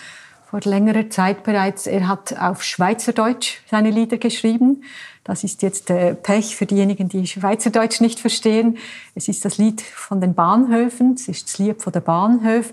[0.49, 1.87] vor längerer Zeit bereits.
[1.87, 4.85] Er hat auf Schweizerdeutsch seine Lieder geschrieben.
[5.25, 8.79] Das ist jetzt äh, Pech für diejenigen, die Schweizerdeutsch nicht verstehen.
[9.17, 12.73] Es ist das Lied von den Bahnhöfen, es ist das Lied von der Bahnhöfe.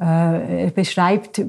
[0.00, 1.42] Äh, er beschreibt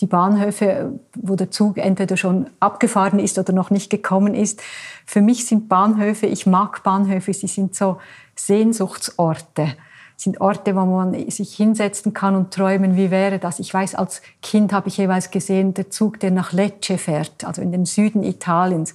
[0.00, 4.62] die Bahnhöfe, wo der Zug entweder schon abgefahren ist oder noch nicht gekommen ist.
[5.04, 7.98] Für mich sind Bahnhöfe, ich mag Bahnhöfe, sie sind so
[8.34, 9.74] Sehnsuchtsorte
[10.20, 13.58] sind Orte, wo man sich hinsetzen kann und träumen, wie wäre das.
[13.58, 17.62] Ich weiß, als Kind habe ich jeweils gesehen, der Zug, der nach Lecce fährt, also
[17.62, 18.94] in den Süden Italiens.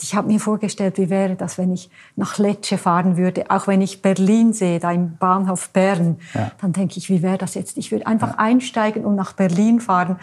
[0.00, 3.80] Ich habe mir vorgestellt, wie wäre das, wenn ich nach Lecce fahren würde, auch wenn
[3.80, 6.18] ich Berlin sehe, da im Bahnhof Bern.
[6.34, 6.52] Ja.
[6.60, 7.76] Dann denke ich, wie wäre das jetzt?
[7.76, 8.38] Ich würde einfach ja.
[8.38, 10.18] einsteigen und nach Berlin fahren.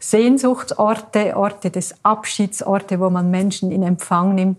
[0.00, 4.58] Sehnsuchtsorte, Orte des Abschieds, Orte, wo man Menschen in Empfang nimmt.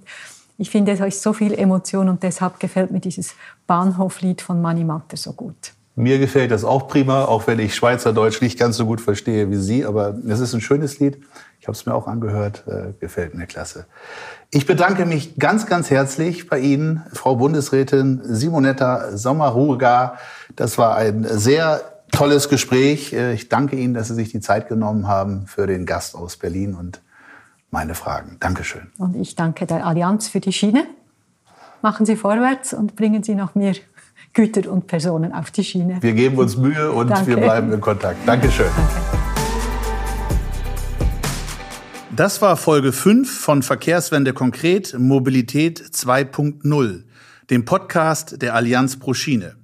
[0.58, 3.36] ich finde, es ist so viel Emotion und deshalb gefällt mir dieses
[3.68, 5.74] Bahnhoflied von Mani Matter so gut.
[5.98, 9.56] Mir gefällt das auch prima, auch wenn ich Schweizerdeutsch nicht ganz so gut verstehe wie
[9.56, 9.86] Sie.
[9.86, 11.18] Aber es ist ein schönes Lied.
[11.66, 12.64] Ich habe es mir auch angehört.
[12.68, 13.88] Äh, gefällt mir klasse.
[14.52, 20.20] Ich bedanke mich ganz, ganz herzlich bei Ihnen, Frau Bundesrätin Simonetta Sommaruga.
[20.56, 23.14] Das war ein sehr tolles Gespräch.
[23.14, 26.38] Äh, ich danke Ihnen, dass Sie sich die Zeit genommen haben für den Gast aus
[26.38, 27.02] Berlin und
[27.72, 28.38] meine Fragen.
[28.40, 28.92] Dankeschön.
[29.00, 30.86] Und ich danke der Allianz für die Schiene.
[31.82, 33.74] Machen Sie vorwärts und bringen Sie noch mehr
[34.34, 35.98] Güter und Personen auf die Schiene.
[36.02, 37.26] Wir geben uns Mühe und Danke.
[37.26, 38.18] wir bleiben in Kontakt.
[38.28, 38.68] Dankeschön.
[38.68, 39.15] Danke.
[42.16, 47.04] Das war Folge 5 von Verkehrswende konkret Mobilität 2.0,
[47.50, 49.58] dem Podcast der Allianz pro Schiene.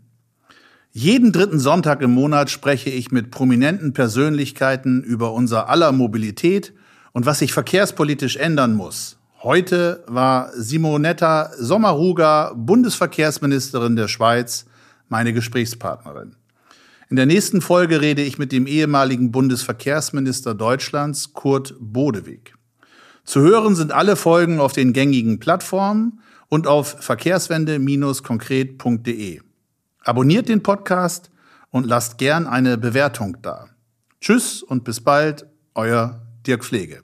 [0.92, 6.74] Jeden dritten Sonntag im Monat spreche ich mit prominenten Persönlichkeiten über unser aller Mobilität
[7.14, 9.18] und was sich verkehrspolitisch ändern muss.
[9.42, 14.66] Heute war Simonetta Sommaruga, Bundesverkehrsministerin der Schweiz,
[15.08, 16.36] meine Gesprächspartnerin.
[17.12, 22.54] In der nächsten Folge rede ich mit dem ehemaligen Bundesverkehrsminister Deutschlands, Kurt Bodewig.
[23.26, 29.42] Zu hören sind alle Folgen auf den gängigen Plattformen und auf verkehrswende-konkret.de.
[30.06, 31.32] Abonniert den Podcast
[31.70, 33.68] und lasst gern eine Bewertung da.
[34.22, 35.46] Tschüss und bis bald,
[35.76, 37.04] euer Dirk Pflege.